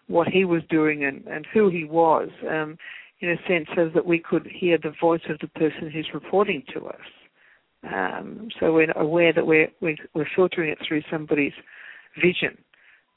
what 0.07 0.29
he 0.29 0.45
was 0.45 0.63
doing 0.69 1.05
and 1.05 1.27
and 1.27 1.47
who 1.53 1.69
he 1.69 1.85
was, 1.85 2.29
um, 2.49 2.77
in 3.21 3.31
a 3.31 3.37
sense, 3.49 3.67
so 3.75 3.89
that 3.95 4.07
we 4.07 4.19
could 4.19 4.47
hear 4.47 4.79
the 4.79 4.93
voice 5.01 5.23
of 5.29 5.39
the 5.41 5.49
person 5.49 5.91
who's 5.91 6.09
reporting 6.13 6.63
to 6.75 6.87
us. 6.87 7.07
Um, 7.93 8.49
so 8.59 8.73
we're 8.73 8.91
aware 8.93 9.33
that 9.33 9.47
we're, 9.47 9.69
we're 9.81 9.97
we're 10.15 10.29
filtering 10.35 10.71
it 10.71 10.79
through 10.87 11.03
somebody's 11.11 11.53
vision 12.21 12.57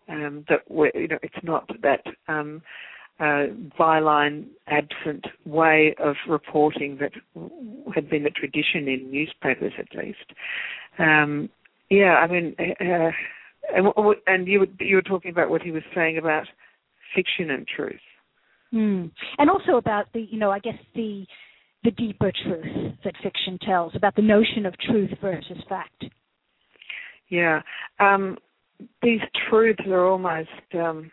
um, 0.10 0.46
that 0.50 0.62
you 0.70 1.08
know 1.08 1.20
it's 1.22 1.44
not 1.44 1.70
that 1.82 2.04
um, 2.28 2.62
uh, 3.20 3.48
byline 3.80 4.46
absent 4.68 5.26
way 5.46 5.96
of 6.00 6.16
reporting 6.28 6.98
that 7.00 7.12
had 7.94 8.10
been 8.10 8.24
the 8.24 8.30
tradition 8.30 8.88
in 8.88 9.10
newspapers 9.12 9.74
at 9.80 9.98
least. 9.98 10.34
Um, 11.00 11.50
yeah, 11.90 12.16
I 12.16 12.28
mean, 12.28 12.56
uh, 12.60 13.12
and, 13.76 13.88
and 14.28 14.48
you 14.48 14.60
were, 14.62 14.68
you 14.80 14.96
were 14.96 15.02
talking 15.02 15.32
about 15.32 15.50
what 15.50 15.62
he 15.62 15.72
was 15.72 15.84
saying 15.96 16.18
about 16.18 16.46
fiction 17.16 17.52
and 17.52 17.68
truth, 17.68 18.00
mm. 18.74 19.12
and 19.38 19.50
also 19.50 19.78
about 19.78 20.12
the 20.14 20.22
you 20.22 20.40
know 20.40 20.52
I 20.52 20.60
guess 20.60 20.78
the 20.96 21.26
the 21.84 21.92
deeper 21.92 22.32
truth 22.44 22.94
that 23.04 23.14
fiction 23.24 23.58
tells 23.66 23.96
about 23.96 24.16
the 24.16 24.22
notion 24.22 24.66
of 24.66 24.74
truth 24.80 25.12
versus 25.22 25.58
fact. 25.70 26.06
Yeah. 27.30 27.62
Um, 28.00 28.38
these 29.02 29.22
truths 29.50 29.82
are 29.88 30.08
almost 30.08 30.50
um, 30.74 31.12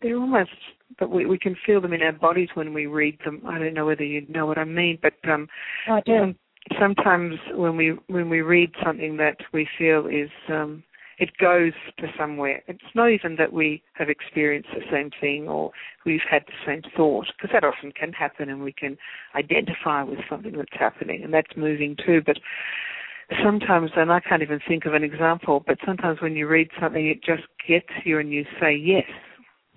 they're 0.00 0.16
almost 0.16 0.50
but 0.98 1.10
we 1.10 1.26
we 1.26 1.38
can 1.38 1.56
feel 1.66 1.80
them 1.80 1.92
in 1.92 2.02
our 2.02 2.12
bodies 2.12 2.48
when 2.54 2.72
we 2.72 2.86
read 2.86 3.18
them. 3.24 3.42
I 3.46 3.58
don't 3.58 3.74
know 3.74 3.86
whether 3.86 4.04
you 4.04 4.26
know 4.28 4.46
what 4.46 4.58
I 4.58 4.64
mean, 4.64 4.98
but 5.02 5.14
um, 5.30 5.48
I 5.88 6.00
do. 6.04 6.14
Um, 6.14 6.36
sometimes 6.80 7.34
when 7.54 7.76
we 7.76 7.96
when 8.08 8.28
we 8.28 8.40
read 8.40 8.70
something 8.84 9.16
that 9.18 9.36
we 9.52 9.68
feel 9.78 10.06
is 10.06 10.30
um, 10.48 10.82
it 11.18 11.36
goes 11.38 11.72
to 11.98 12.06
somewhere. 12.18 12.62
It's 12.68 12.94
not 12.94 13.10
even 13.10 13.36
that 13.36 13.52
we 13.52 13.82
have 13.94 14.08
experienced 14.08 14.70
the 14.72 14.84
same 14.90 15.10
thing 15.20 15.48
or 15.48 15.72
we've 16.06 16.20
had 16.28 16.44
the 16.46 16.52
same 16.66 16.82
thought, 16.96 17.26
because 17.36 17.50
that 17.52 17.64
often 17.64 17.92
can 17.92 18.12
happen, 18.12 18.48
and 18.48 18.62
we 18.62 18.72
can 18.72 18.96
identify 19.34 20.02
with 20.02 20.20
something 20.30 20.56
that's 20.56 20.68
happening, 20.72 21.22
and 21.24 21.34
that's 21.34 21.56
moving 21.56 21.96
too. 22.04 22.22
But 22.24 22.38
sometimes, 23.42 23.90
and 23.96 24.12
I 24.12 24.20
can't 24.20 24.42
even 24.42 24.60
think 24.66 24.86
of 24.86 24.94
an 24.94 25.04
example, 25.04 25.62
but 25.66 25.78
sometimes 25.84 26.20
when 26.22 26.36
you 26.36 26.46
read 26.46 26.68
something, 26.80 27.06
it 27.06 27.22
just 27.22 27.42
gets 27.66 27.88
you 28.04 28.18
and 28.18 28.32
you 28.32 28.44
say 28.60 28.74
yes. 28.74 29.08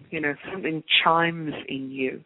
You 0.10 0.21
know, 0.21 0.36
something 0.51 0.84
chimes 1.04 1.54
in 1.67 1.91
you, 1.91 2.23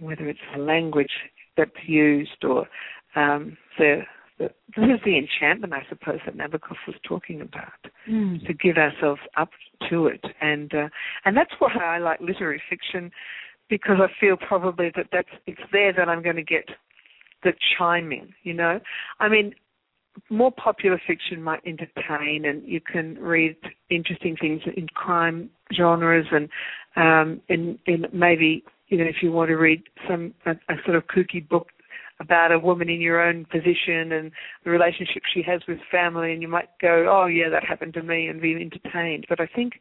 whether 0.00 0.28
it's 0.28 0.38
the 0.54 0.62
language 0.62 1.12
that's 1.56 1.70
used 1.86 2.44
or 2.44 2.66
um, 3.14 3.56
the, 3.78 4.02
the 4.02 4.02
this 4.76 4.84
is 4.84 5.00
the 5.04 5.18
enchantment, 5.18 5.72
I 5.72 5.84
suppose, 5.88 6.20
that 6.24 6.36
Nabokov 6.36 6.76
was 6.86 6.96
talking 7.06 7.40
about. 7.40 7.72
Mm. 8.08 8.44
To 8.46 8.52
give 8.52 8.78
ourselves 8.78 9.20
up 9.36 9.50
to 9.88 10.06
it, 10.06 10.24
and 10.40 10.74
uh, 10.74 10.88
and 11.24 11.36
that's 11.36 11.52
why 11.60 11.72
I 11.72 11.98
like 11.98 12.20
literary 12.20 12.60
fiction, 12.68 13.12
because 13.68 13.98
I 14.00 14.08
feel 14.20 14.36
probably 14.36 14.90
that 14.96 15.06
that's 15.12 15.28
it's 15.46 15.60
there 15.70 15.92
that 15.92 16.08
I'm 16.08 16.22
going 16.22 16.36
to 16.36 16.42
get 16.42 16.68
the 17.44 17.52
chiming. 17.78 18.34
You 18.42 18.54
know, 18.54 18.80
I 19.20 19.28
mean, 19.28 19.54
more 20.30 20.52
popular 20.52 21.00
fiction 21.06 21.42
might 21.42 21.60
entertain, 21.66 22.44
and 22.44 22.66
you 22.66 22.80
can 22.80 23.14
read 23.18 23.56
interesting 23.90 24.36
things 24.40 24.62
in 24.76 24.88
crime 24.88 25.50
genres, 25.76 26.26
and 26.32 26.48
um, 26.96 27.40
in, 27.48 27.78
in 27.86 28.06
maybe 28.12 28.64
you 28.88 28.98
know 28.98 29.04
if 29.04 29.16
you 29.22 29.32
want 29.32 29.48
to 29.48 29.56
read 29.56 29.82
some 30.08 30.34
a, 30.46 30.52
a 30.52 30.76
sort 30.84 30.96
of 30.96 31.04
kooky 31.06 31.46
book 31.46 31.68
about 32.22 32.52
a 32.52 32.58
woman 32.58 32.88
in 32.88 33.00
your 33.00 33.20
own 33.20 33.44
position 33.46 34.12
and 34.12 34.32
the 34.64 34.70
relationship 34.70 35.22
she 35.32 35.42
has 35.42 35.60
with 35.66 35.78
family, 35.90 36.32
and 36.32 36.42
you 36.42 36.48
might 36.48 36.68
go, 36.80 37.06
oh 37.10 37.26
yeah, 37.26 37.48
that 37.48 37.64
happened 37.64 37.94
to 37.94 38.02
me, 38.02 38.28
and 38.28 38.40
be 38.40 38.54
entertained. 38.54 39.26
But 39.28 39.40
I 39.40 39.46
think 39.46 39.74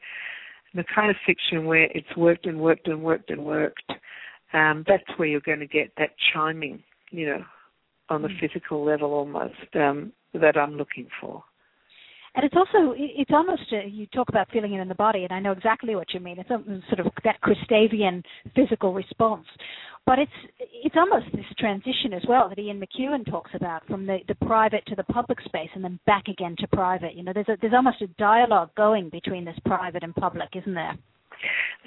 the 0.74 0.84
kind 0.94 1.10
of 1.10 1.18
fiction 1.26 1.66
where 1.66 1.90
it's 1.94 2.16
worked 2.18 2.46
and 2.46 2.60
worked 2.60 2.88
and 2.88 3.02
worked 3.04 3.30
and 3.30 3.46
worked, 3.46 3.92
um, 4.54 4.84
that's 4.88 5.04
where 5.18 5.28
you're 5.28 5.42
going 5.42 5.60
to 5.60 5.68
get 5.68 5.92
that 5.98 6.12
chiming, 6.34 6.84
you 7.10 7.26
know, 7.28 7.44
on 8.10 8.22
the 8.22 8.28
mm. 8.28 8.40
physical 8.40 8.84
level 8.84 9.14
almost. 9.14 9.76
Um, 9.76 10.14
that 10.34 10.58
I'm 10.58 10.78
looking 10.78 11.08
for. 11.20 11.44
And 12.34 12.46
it's 12.46 12.56
also, 12.56 12.94
it's 12.98 13.32
almost, 13.34 13.64
a, 13.74 13.88
you 13.88 14.06
talk 14.08 14.30
about 14.30 14.50
feeling 14.52 14.74
it 14.74 14.80
in 14.80 14.88
the 14.88 14.96
body, 14.96 15.24
and 15.24 15.34
I 15.34 15.40
know 15.40 15.52
exactly 15.52 15.96
what 15.96 16.14
you 16.14 16.22
mean. 16.22 16.40
It's 16.40 16.50
a, 16.50 16.64
sort 16.88 17.06
of 17.06 17.12
that 17.26 17.42
Christavian 17.42 18.24
physical 18.56 18.94
response. 18.94 19.46
But 20.06 20.18
it's 20.18 20.32
it's 20.60 20.96
almost 20.98 21.26
this 21.34 21.46
transition 21.60 22.14
as 22.14 22.24
well 22.28 22.50
that 22.50 22.58
Ian 22.58 22.82
McEwan 22.82 23.30
talks 23.30 23.52
about 23.54 23.86
from 23.86 24.08
the, 24.08 24.18
the 24.28 24.34
private 24.46 24.84
to 24.88 24.96
the 24.96 25.04
public 25.04 25.40
space 25.42 25.70
and 25.76 25.84
then 25.84 26.00
back 26.08 26.28
again 26.28 26.56
to 26.60 26.68
private. 26.70 27.14
You 27.14 27.24
know, 27.24 27.34
there's 27.34 27.50
a, 27.50 27.58
there's 27.62 27.74
almost 27.74 28.02
a 28.02 28.08
dialogue 28.18 28.72
going 28.76 29.10
between 29.10 29.46
this 29.46 29.58
private 29.64 30.04
and 30.04 30.16
public, 30.16 30.50
isn't 30.56 30.74
there? 30.74 30.98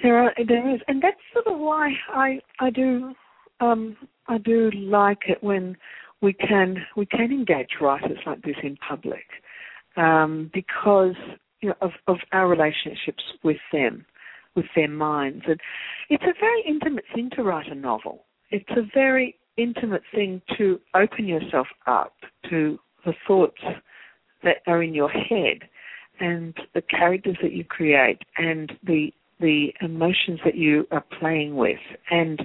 There 0.01 0.17
are, 0.17 0.33
there 0.47 0.73
is, 0.73 0.79
and 0.87 1.01
that's 1.01 1.17
sort 1.33 1.47
of 1.47 1.59
why 1.59 1.91
I 2.13 2.39
I 2.59 2.69
do 2.69 3.13
um, 3.59 3.97
I 4.27 4.37
do 4.37 4.71
like 4.71 5.23
it 5.27 5.43
when 5.43 5.75
we 6.21 6.33
can 6.33 6.77
we 6.95 7.05
can 7.05 7.31
engage 7.31 7.81
writers 7.81 8.19
like 8.25 8.41
this 8.43 8.55
in 8.63 8.77
public 8.77 9.25
um, 9.97 10.51
because 10.53 11.15
you 11.61 11.69
know 11.69 11.75
of, 11.81 11.91
of 12.07 12.17
our 12.31 12.47
relationships 12.47 13.23
with 13.43 13.57
them, 13.71 14.05
with 14.55 14.65
their 14.75 14.89
minds, 14.89 15.43
and 15.47 15.59
it's 16.09 16.23
a 16.23 16.33
very 16.39 16.63
intimate 16.67 17.05
thing 17.13 17.29
to 17.35 17.43
write 17.43 17.71
a 17.71 17.75
novel. 17.75 18.25
It's 18.51 18.69
a 18.71 18.83
very 18.93 19.35
intimate 19.57 20.03
thing 20.13 20.41
to 20.57 20.79
open 20.93 21.27
yourself 21.27 21.67
up 21.87 22.13
to 22.49 22.77
the 23.05 23.13
thoughts 23.27 23.61
that 24.43 24.57
are 24.67 24.83
in 24.83 24.93
your 24.93 25.09
head 25.09 25.63
and 26.19 26.55
the 26.73 26.81
characters 26.81 27.37
that 27.41 27.53
you 27.53 27.63
create 27.63 28.19
and 28.37 28.73
the 28.85 29.11
the 29.39 29.73
emotions 29.81 30.39
that 30.45 30.55
you 30.55 30.87
are 30.91 31.03
playing 31.19 31.55
with. 31.55 31.79
And 32.09 32.39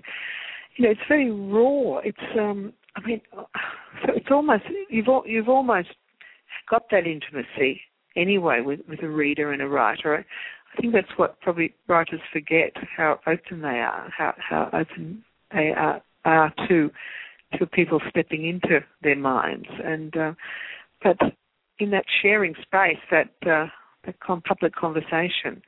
you 0.77 0.85
know 0.85 0.91
it's 0.91 1.01
very 1.09 1.31
raw. 1.31 1.99
It's 1.99 2.39
um 2.39 2.73
i 2.97 3.07
mean 3.07 3.21
so 4.07 4.13
it's 4.15 4.31
almost 4.31 4.65
you've 4.89 5.07
you've 5.27 5.49
almost 5.49 5.89
got 6.69 6.91
that 6.91 7.07
intimacy 7.07 7.81
anyway 8.17 8.61
with 8.61 8.81
with 8.89 9.03
a 9.03 9.09
reader 9.09 9.53
and 9.53 9.63
a 9.63 9.69
writer. 9.69 10.25
I 10.77 10.81
think 10.81 10.93
that's 10.93 11.17
what 11.17 11.41
probably 11.41 11.75
writers 11.89 12.21
forget 12.33 12.73
how 12.97 13.21
open 13.27 13.63
they 13.63 13.69
are 13.69 14.11
how 14.17 14.35
how 14.37 14.71
open 14.73 15.25
they 15.53 15.73
are 15.77 16.03
are 16.25 16.53
to 16.69 16.91
to 17.59 17.67
people 17.67 18.01
stepping 18.09 18.47
into 18.47 18.81
their 19.03 19.17
minds. 19.17 19.69
And 19.85 20.17
uh, 20.17 20.33
but 21.03 21.19
in 21.79 21.91
that 21.91 22.05
sharing 22.23 22.55
space 22.55 22.99
that 23.11 23.31
uh, 23.47 23.67
that 24.05 24.21
public 24.45 24.75
conversation 24.75 25.63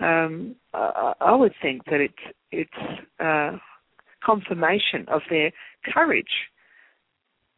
um, 0.00 0.56
I, 0.72 1.12
I 1.20 1.34
would 1.34 1.52
think 1.60 1.84
that 1.86 2.00
it's 2.00 2.34
it's 2.50 3.00
uh, 3.20 3.58
confirmation 4.24 5.06
of 5.08 5.22
their 5.28 5.52
courage, 5.84 6.48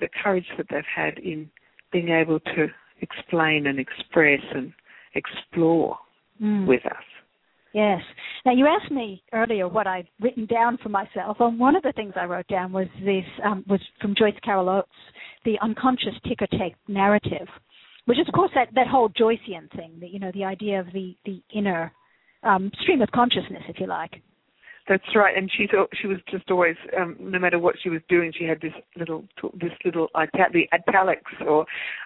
the 0.00 0.08
courage 0.22 0.46
that 0.56 0.66
they've 0.70 0.82
had 0.94 1.18
in 1.18 1.50
being 1.92 2.08
able 2.08 2.40
to 2.40 2.66
explain 3.00 3.66
and 3.66 3.78
express 3.78 4.40
and 4.54 4.72
explore 5.14 5.98
mm. 6.42 6.66
with 6.66 6.84
us. 6.86 7.04
Yes. 7.74 8.00
Now 8.44 8.52
you 8.52 8.66
asked 8.66 8.92
me 8.92 9.22
earlier 9.32 9.66
what 9.66 9.86
I'd 9.86 10.08
written 10.20 10.46
down 10.46 10.78
for 10.82 10.90
myself, 10.90 11.38
and 11.40 11.58
one 11.58 11.74
of 11.74 11.82
the 11.82 11.92
things 11.92 12.12
I 12.16 12.24
wrote 12.24 12.46
down 12.48 12.70
was 12.72 12.86
this 13.02 13.24
um, 13.44 13.64
was 13.68 13.80
from 14.00 14.14
Joyce 14.16 14.38
Carol 14.44 14.68
Oates, 14.68 14.88
the 15.44 15.58
unconscious 15.62 16.14
ticker 16.28 16.46
tape 16.46 16.76
narrative, 16.86 17.48
which 18.04 18.18
is 18.18 18.28
of 18.28 18.34
course 18.34 18.50
that 18.54 18.68
that 18.74 18.88
whole 18.88 19.08
Joycean 19.08 19.70
thing, 19.74 19.96
that 20.00 20.10
you 20.10 20.18
know 20.18 20.30
the 20.34 20.44
idea 20.44 20.80
of 20.80 20.86
the 20.92 21.16
the 21.24 21.42
inner 21.54 21.92
um, 22.42 22.70
stream 22.82 23.00
of 23.00 23.10
consciousness, 23.10 23.62
if 23.68 23.80
you 23.80 23.86
like. 23.86 24.22
That's 24.88 25.14
right, 25.14 25.36
and 25.36 25.50
she 25.50 25.68
she 26.00 26.08
was 26.08 26.18
just 26.28 26.50
always, 26.50 26.74
um, 27.00 27.16
no 27.20 27.38
matter 27.38 27.58
what 27.58 27.76
she 27.80 27.88
was 27.88 28.00
doing, 28.08 28.32
she 28.36 28.44
had 28.44 28.60
this 28.60 28.72
little 28.96 29.24
this 29.54 29.70
little 29.84 30.08
the 30.14 30.64
italics, 30.72 31.30
or 31.46 31.60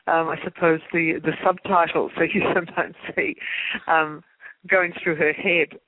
um, 0.06 0.28
I 0.28 0.36
suppose 0.44 0.80
the 0.92 1.14
the 1.22 1.32
subtitles 1.42 2.12
that 2.18 2.34
you 2.34 2.42
sometimes 2.54 2.94
see 3.14 3.36
um, 3.86 4.22
going 4.68 4.92
through 5.02 5.16
her 5.16 5.32
head, 5.32 5.78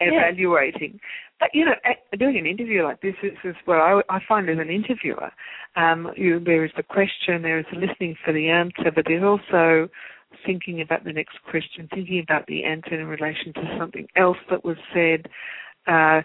evaluating. 0.00 0.92
Yeah. 0.94 0.98
But 1.40 1.50
you 1.54 1.64
know, 1.64 1.74
doing 2.18 2.36
an 2.36 2.46
interview 2.46 2.82
like 2.82 3.00
this 3.00 3.14
is, 3.22 3.32
is 3.44 3.56
what 3.64 3.78
I, 3.78 4.00
I 4.10 4.18
find 4.28 4.50
as 4.50 4.58
an 4.58 4.70
interviewer. 4.70 5.30
Um, 5.76 6.10
you, 6.16 6.40
there 6.40 6.64
is 6.64 6.72
the 6.76 6.82
question, 6.82 7.42
there 7.42 7.58
is 7.58 7.66
the 7.72 7.78
listening 7.78 8.16
for 8.24 8.32
the 8.32 8.48
answer, 8.48 8.90
but 8.94 9.04
there's 9.06 9.22
also 9.22 9.88
thinking 10.44 10.80
about 10.80 11.04
the 11.04 11.12
next 11.12 11.38
question, 11.48 11.88
thinking 11.92 12.20
about 12.20 12.46
the 12.46 12.64
answer 12.64 13.00
in 13.00 13.06
relation 13.06 13.52
to 13.54 13.76
something 13.78 14.06
else 14.16 14.36
that 14.50 14.64
was 14.64 14.76
said. 14.92 15.28
Uh, 15.88 16.22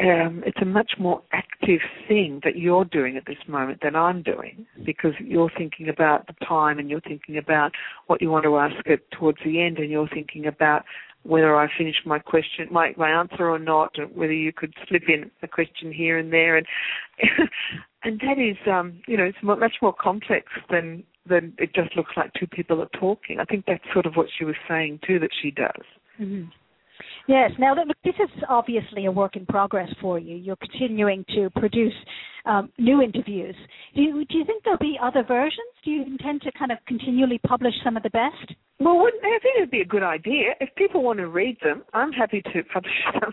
um, 0.00 0.44
it's 0.46 0.58
a 0.62 0.64
much 0.64 0.92
more 0.98 1.22
active 1.32 1.80
thing 2.06 2.40
that 2.44 2.56
you're 2.56 2.84
doing 2.84 3.16
at 3.16 3.26
this 3.26 3.38
moment 3.48 3.80
than 3.82 3.96
I'm 3.96 4.22
doing 4.22 4.64
because 4.84 5.12
you're 5.18 5.50
thinking 5.58 5.88
about 5.88 6.28
the 6.28 6.34
time 6.46 6.78
and 6.78 6.88
you're 6.88 7.00
thinking 7.00 7.36
about 7.36 7.72
what 8.06 8.22
you 8.22 8.30
want 8.30 8.44
to 8.44 8.58
ask 8.58 8.76
it 8.86 9.10
towards 9.10 9.38
the 9.44 9.60
end 9.60 9.78
and 9.78 9.90
you're 9.90 10.08
thinking 10.08 10.46
about 10.46 10.84
whether 11.24 11.56
I 11.56 11.68
finish 11.76 11.96
my 12.06 12.20
question, 12.20 12.68
my, 12.70 12.94
my 12.96 13.10
answer 13.10 13.50
or 13.50 13.58
not, 13.58 13.98
and 13.98 14.14
whether 14.14 14.32
you 14.32 14.52
could 14.52 14.72
slip 14.88 15.02
in 15.08 15.30
a 15.42 15.48
question 15.48 15.92
here 15.92 16.16
and 16.16 16.32
there, 16.32 16.56
and 16.56 16.66
and 18.04 18.20
that 18.20 18.38
is, 18.38 18.56
um, 18.70 19.00
you 19.08 19.16
know, 19.16 19.24
it's 19.24 19.38
much 19.42 19.74
more 19.82 19.92
complex 19.92 20.46
than 20.70 21.02
than 21.28 21.52
it 21.58 21.74
just 21.74 21.94
looks 21.96 22.12
like 22.16 22.32
two 22.38 22.46
people 22.46 22.80
are 22.80 22.98
talking. 22.98 23.38
I 23.40 23.44
think 23.44 23.64
that's 23.66 23.84
sort 23.92 24.06
of 24.06 24.14
what 24.14 24.28
she 24.38 24.44
was 24.44 24.54
saying 24.66 25.00
too 25.06 25.18
that 25.18 25.30
she 25.42 25.50
does. 25.50 25.84
Mm-hmm. 26.18 26.48
Yes. 27.26 27.50
Now, 27.58 27.74
look, 27.74 27.96
this 28.04 28.14
is 28.22 28.30
obviously 28.48 29.06
a 29.06 29.12
work 29.12 29.36
in 29.36 29.46
progress 29.46 29.88
for 30.00 30.18
you. 30.18 30.36
You're 30.36 30.56
continuing 30.56 31.24
to 31.34 31.50
produce 31.50 31.94
um, 32.46 32.70
new 32.78 33.02
interviews. 33.02 33.56
Do 33.94 34.02
you, 34.02 34.24
do 34.24 34.38
you 34.38 34.44
think 34.44 34.64
there'll 34.64 34.78
be 34.78 34.98
other 35.02 35.22
versions? 35.22 35.72
Do 35.84 35.90
you 35.90 36.02
intend 36.04 36.42
to 36.42 36.52
kind 36.58 36.72
of 36.72 36.78
continually 36.86 37.38
publish 37.46 37.74
some 37.84 37.96
of 37.96 38.02
the 38.02 38.10
best? 38.10 38.54
Well, 38.80 39.08
I 39.08 39.38
think 39.42 39.56
it'd 39.56 39.72
be 39.72 39.80
a 39.80 39.84
good 39.84 40.04
idea. 40.04 40.54
If 40.60 40.72
people 40.76 41.02
want 41.02 41.18
to 41.18 41.26
read 41.26 41.56
them, 41.64 41.82
I'm 41.94 42.12
happy 42.12 42.42
to 42.52 42.62
publish 42.72 42.92
them. 43.20 43.32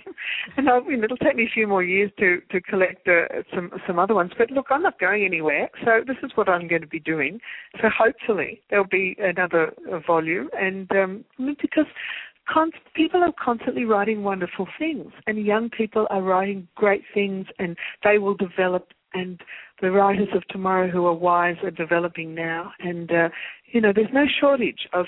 and 0.57 0.67
I 0.67 0.79
mean, 0.79 1.03
it'll 1.03 1.17
take 1.17 1.35
me 1.35 1.43
a 1.43 1.53
few 1.53 1.67
more 1.67 1.83
years 1.83 2.11
to 2.17 2.41
to 2.51 2.59
collect 2.61 3.07
uh, 3.07 3.43
some 3.53 3.69
some 3.85 3.99
other 3.99 4.15
ones. 4.15 4.31
But 4.35 4.49
look, 4.49 4.65
I'm 4.71 4.81
not 4.81 4.99
going 4.99 5.23
anywhere, 5.23 5.69
so 5.83 6.01
this 6.05 6.17
is 6.23 6.31
what 6.33 6.49
I'm 6.49 6.67
going 6.67 6.81
to 6.81 6.87
be 6.87 6.99
doing. 6.99 7.39
So 7.79 7.89
hopefully 7.95 8.61
there'll 8.71 8.87
be 8.87 9.15
another 9.19 9.71
uh, 9.91 9.99
volume, 10.07 10.49
and 10.59 10.89
um, 10.91 11.25
because 11.37 11.85
con- 12.51 12.71
people 12.95 13.21
are 13.23 13.33
constantly 13.43 13.85
writing 13.85 14.23
wonderful 14.23 14.67
things, 14.77 15.11
and 15.27 15.45
young 15.45 15.69
people 15.69 16.07
are 16.09 16.21
writing 16.21 16.67
great 16.75 17.03
things, 17.13 17.47
and 17.59 17.77
they 18.03 18.17
will 18.17 18.35
develop. 18.35 18.87
And 19.13 19.39
the 19.81 19.91
writers 19.91 20.27
of 20.35 20.45
tomorrow 20.49 20.89
who 20.89 21.05
are 21.05 21.13
wise 21.13 21.55
are 21.63 21.71
developing 21.71 22.35
now, 22.35 22.71
and 22.79 23.09
uh, 23.11 23.29
you 23.71 23.79
know, 23.81 23.93
there's 23.95 24.13
no 24.13 24.25
shortage 24.39 24.87
of 24.93 25.05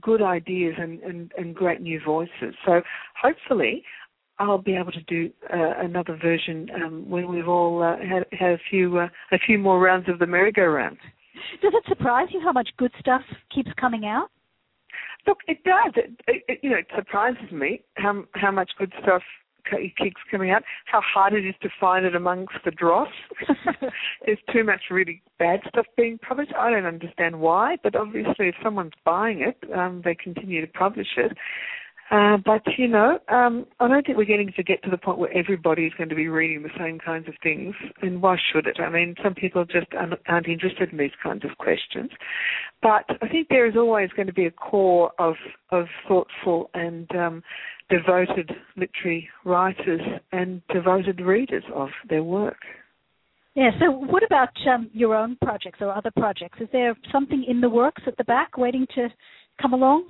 good 0.00 0.22
ideas 0.22 0.74
and, 0.78 1.00
and, 1.00 1.32
and 1.36 1.54
great 1.54 1.82
new 1.82 2.00
voices. 2.04 2.54
So 2.64 2.80
hopefully, 3.20 3.84
I'll 4.38 4.58
be 4.58 4.74
able 4.74 4.92
to 4.92 5.02
do 5.02 5.30
uh, 5.52 5.74
another 5.78 6.18
version 6.20 6.68
um, 6.82 7.08
when 7.08 7.28
we've 7.28 7.48
all 7.48 7.82
uh, 7.82 7.96
had, 7.98 8.24
had 8.32 8.52
a 8.52 8.58
few 8.70 8.98
uh, 8.98 9.08
a 9.32 9.38
few 9.38 9.58
more 9.58 9.78
rounds 9.78 10.08
of 10.08 10.18
the 10.18 10.26
merry-go-round. 10.26 10.96
Does 11.60 11.72
it 11.74 11.84
surprise 11.88 12.28
you 12.30 12.40
how 12.40 12.52
much 12.52 12.68
good 12.76 12.92
stuff 13.00 13.22
keeps 13.54 13.70
coming 13.78 14.06
out? 14.06 14.28
Look, 15.26 15.38
it 15.46 15.62
does. 15.64 15.92
It, 15.96 16.42
it, 16.48 16.60
you 16.62 16.70
know, 16.70 16.78
it 16.78 16.86
surprises 16.94 17.50
me 17.52 17.82
how 17.94 18.24
how 18.34 18.50
much 18.50 18.72
good 18.78 18.92
stuff 19.02 19.22
keeps 19.98 20.20
coming 20.30 20.50
out. 20.50 20.62
How 20.86 21.00
hard 21.00 21.32
it 21.34 21.46
is 21.46 21.54
to 21.62 21.68
find 21.80 22.04
it 22.04 22.14
amongst 22.14 22.54
the 22.64 22.70
dross. 22.70 23.08
There's 24.26 24.38
too 24.52 24.64
much 24.64 24.80
really 24.90 25.22
bad 25.38 25.60
stuff 25.68 25.86
being 25.96 26.18
published. 26.18 26.52
I 26.58 26.70
don't 26.70 26.86
understand 26.86 27.40
why, 27.40 27.76
but 27.82 27.94
obviously, 27.94 28.48
if 28.48 28.54
someone's 28.62 28.92
buying 29.04 29.40
it, 29.40 29.70
um, 29.72 30.02
they 30.04 30.14
continue 30.14 30.60
to 30.60 30.72
publish 30.72 31.08
it. 31.16 31.36
Uh, 32.10 32.36
but 32.44 32.62
you 32.76 32.88
know, 32.88 33.18
um, 33.28 33.66
I 33.80 33.88
don't 33.88 34.04
think 34.04 34.18
we're 34.18 34.24
getting 34.24 34.52
to 34.56 34.62
get 34.62 34.82
to 34.82 34.90
the 34.90 34.98
point 34.98 35.18
where 35.18 35.34
everybody 35.36 35.86
is 35.86 35.92
going 35.96 36.10
to 36.10 36.14
be 36.14 36.28
reading 36.28 36.62
the 36.62 36.68
same 36.78 36.98
kinds 36.98 37.26
of 37.26 37.34
things. 37.42 37.74
And 38.02 38.20
why 38.20 38.36
should 38.52 38.66
it? 38.66 38.78
I 38.80 38.90
mean, 38.90 39.14
some 39.22 39.34
people 39.34 39.64
just 39.64 39.86
aren't 40.28 40.48
interested 40.48 40.90
in 40.92 40.98
these 40.98 41.16
kinds 41.22 41.44
of 41.44 41.56
questions. 41.58 42.10
But 42.82 43.04
I 43.22 43.28
think 43.28 43.48
there 43.48 43.66
is 43.66 43.76
always 43.76 44.10
going 44.10 44.26
to 44.26 44.32
be 44.34 44.46
a 44.46 44.50
core 44.50 45.12
of 45.18 45.36
of 45.70 45.86
thoughtful 46.06 46.70
and 46.74 47.10
um, 47.16 47.42
devoted 47.88 48.50
literary 48.76 49.28
writers 49.44 50.00
and 50.32 50.60
devoted 50.72 51.20
readers 51.20 51.64
of 51.74 51.88
their 52.08 52.22
work. 52.22 52.58
Yeah. 53.54 53.70
So, 53.80 53.90
what 53.90 54.22
about 54.22 54.50
um, 54.70 54.90
your 54.92 55.14
own 55.14 55.36
projects 55.42 55.78
or 55.80 55.94
other 55.94 56.10
projects? 56.10 56.58
Is 56.60 56.68
there 56.72 56.96
something 57.10 57.44
in 57.46 57.60
the 57.60 57.68
works 57.68 58.02
at 58.06 58.16
the 58.16 58.24
back 58.24 58.56
waiting 58.56 58.86
to 58.94 59.08
come 59.60 59.74
along? 59.74 60.08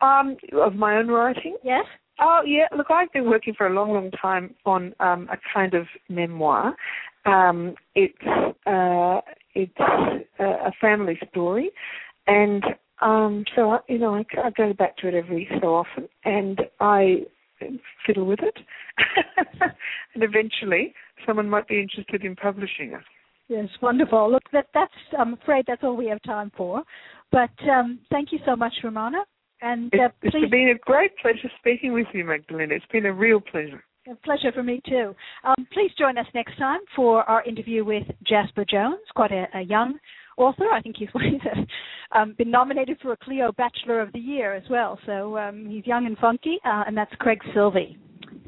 Um, 0.00 0.36
of 0.52 0.74
my 0.74 0.96
own 0.96 1.08
writing? 1.08 1.56
Yes. 1.64 1.84
Oh 2.20 2.40
yeah, 2.46 2.66
look, 2.76 2.90
I've 2.90 3.12
been 3.12 3.28
working 3.28 3.54
for 3.56 3.66
a 3.66 3.72
long, 3.72 3.92
long 3.92 4.10
time 4.10 4.54
on 4.64 4.94
um, 5.00 5.28
a 5.30 5.36
kind 5.52 5.74
of 5.74 5.86
memoir. 6.08 6.74
Um, 7.26 7.74
it's 7.94 8.14
uh, 8.66 9.20
it's 9.54 9.78
a, 10.38 10.44
a 10.44 10.72
family 10.80 11.18
story, 11.30 11.70
and 12.26 12.64
um, 13.02 13.44
so 13.54 13.70
I, 13.70 13.78
you 13.88 13.98
know 13.98 14.14
I, 14.14 14.24
I 14.42 14.50
go 14.50 14.72
back 14.72 14.96
to 14.98 15.08
it 15.08 15.14
every 15.14 15.48
so 15.60 15.74
often, 15.74 16.08
and 16.24 16.60
I 16.80 17.26
fiddle 18.06 18.26
with 18.26 18.40
it, 18.42 18.56
and 20.14 20.22
eventually 20.22 20.94
someone 21.26 21.50
might 21.50 21.68
be 21.68 21.80
interested 21.80 22.24
in 22.24 22.36
publishing 22.36 22.92
it. 22.92 23.02
Yes, 23.48 23.68
wonderful. 23.80 24.30
Look, 24.30 24.42
that, 24.52 24.66
that's 24.74 24.92
I'm 25.18 25.34
afraid 25.34 25.64
that's 25.66 25.84
all 25.84 25.96
we 25.96 26.08
have 26.08 26.22
time 26.22 26.50
for. 26.56 26.82
But 27.30 27.50
um, 27.70 28.00
thank 28.10 28.32
you 28.32 28.38
so 28.44 28.56
much, 28.56 28.72
Ramona. 28.82 29.18
And 29.62 29.92
uh, 29.94 30.08
it's, 30.22 30.34
please, 30.34 30.50
been 30.50 30.74
a 30.74 30.78
great 30.84 31.16
pleasure 31.18 31.50
speaking 31.58 31.92
with 31.92 32.06
you, 32.12 32.24
Magdalena. 32.24 32.74
It's 32.74 32.84
been 32.92 33.06
a 33.06 33.12
real 33.12 33.40
pleasure. 33.40 33.82
A 34.10 34.14
pleasure 34.16 34.52
for 34.52 34.62
me 34.62 34.80
too. 34.88 35.14
Um, 35.42 35.66
please 35.72 35.90
join 35.98 36.16
us 36.16 36.26
next 36.34 36.56
time 36.58 36.80
for 36.94 37.22
our 37.24 37.42
interview 37.44 37.84
with 37.84 38.04
Jasper 38.24 38.64
Jones, 38.68 39.00
quite 39.16 39.32
a, 39.32 39.46
a 39.54 39.62
young 39.62 39.98
author. 40.36 40.66
I 40.72 40.80
think 40.80 40.96
he's, 40.98 41.08
he's 41.14 41.40
um, 42.12 42.34
been 42.38 42.50
nominated 42.50 42.98
for 43.02 43.12
a 43.12 43.16
Cleo 43.16 43.50
Bachelor 43.52 44.00
of 44.00 44.12
the 44.12 44.20
Year 44.20 44.54
as 44.54 44.62
well. 44.70 44.98
So 45.06 45.36
um, 45.38 45.66
he's 45.68 45.86
young 45.86 46.06
and 46.06 46.16
funky, 46.18 46.58
uh, 46.64 46.84
and 46.86 46.96
that's 46.96 47.12
Craig 47.18 47.40
Silvey. 47.54 47.96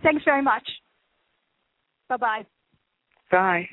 Thanks 0.03 0.23
very 0.25 0.43
much. 0.43 0.67
Bye-bye. 2.09 2.47
Bye. 3.31 3.69